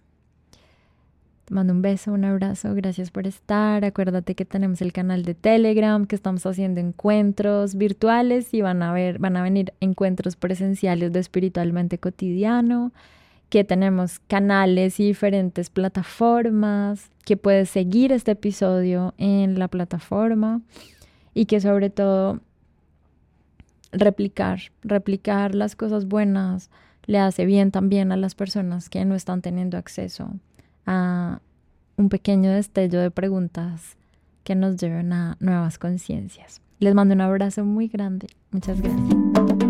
Te 1.45 1.53
mando 1.53 1.71
un 1.71 1.83
beso, 1.83 2.13
un 2.13 2.25
abrazo, 2.25 2.73
gracias 2.73 3.11
por 3.11 3.27
estar. 3.27 3.85
Acuérdate 3.85 4.33
que 4.33 4.43
tenemos 4.43 4.81
el 4.81 4.91
canal 4.91 5.23
de 5.23 5.35
Telegram, 5.35 6.07
que 6.07 6.15
estamos 6.15 6.47
haciendo 6.47 6.79
encuentros 6.79 7.75
virtuales 7.75 8.55
y 8.55 8.61
van 8.61 8.81
a 8.81 8.91
ver, 8.91 9.19
van 9.19 9.37
a 9.37 9.43
venir 9.43 9.71
encuentros 9.81 10.35
presenciales 10.35 11.13
de 11.13 11.19
espiritualmente 11.19 11.99
cotidiano, 11.99 12.91
que 13.49 13.63
tenemos 13.63 14.17
canales 14.17 14.99
y 14.99 15.05
diferentes 15.05 15.69
plataformas, 15.69 17.11
que 17.23 17.37
puedes 17.37 17.69
seguir 17.69 18.11
este 18.13 18.31
episodio 18.31 19.13
en 19.19 19.59
la 19.59 19.67
plataforma 19.67 20.61
y 21.35 21.45
que 21.45 21.61
sobre 21.61 21.91
todo 21.91 22.39
replicar, 23.91 24.59
replicar 24.83 25.55
las 25.55 25.75
cosas 25.75 26.05
buenas 26.05 26.69
le 27.05 27.19
hace 27.19 27.45
bien 27.45 27.71
también 27.71 28.11
a 28.11 28.17
las 28.17 28.35
personas 28.35 28.89
que 28.89 29.03
no 29.05 29.15
están 29.15 29.41
teniendo 29.41 29.77
acceso 29.77 30.33
a 30.85 31.39
un 31.97 32.09
pequeño 32.09 32.51
destello 32.51 33.01
de 33.01 33.11
preguntas 33.11 33.97
que 34.43 34.55
nos 34.55 34.77
lleven 34.77 35.13
a 35.13 35.37
nuevas 35.39 35.77
conciencias. 35.77 36.61
Les 36.79 36.95
mando 36.95 37.13
un 37.13 37.21
abrazo 37.21 37.63
muy 37.63 37.87
grande. 37.87 38.27
Muchas 38.51 38.81
gracias. 38.81 39.60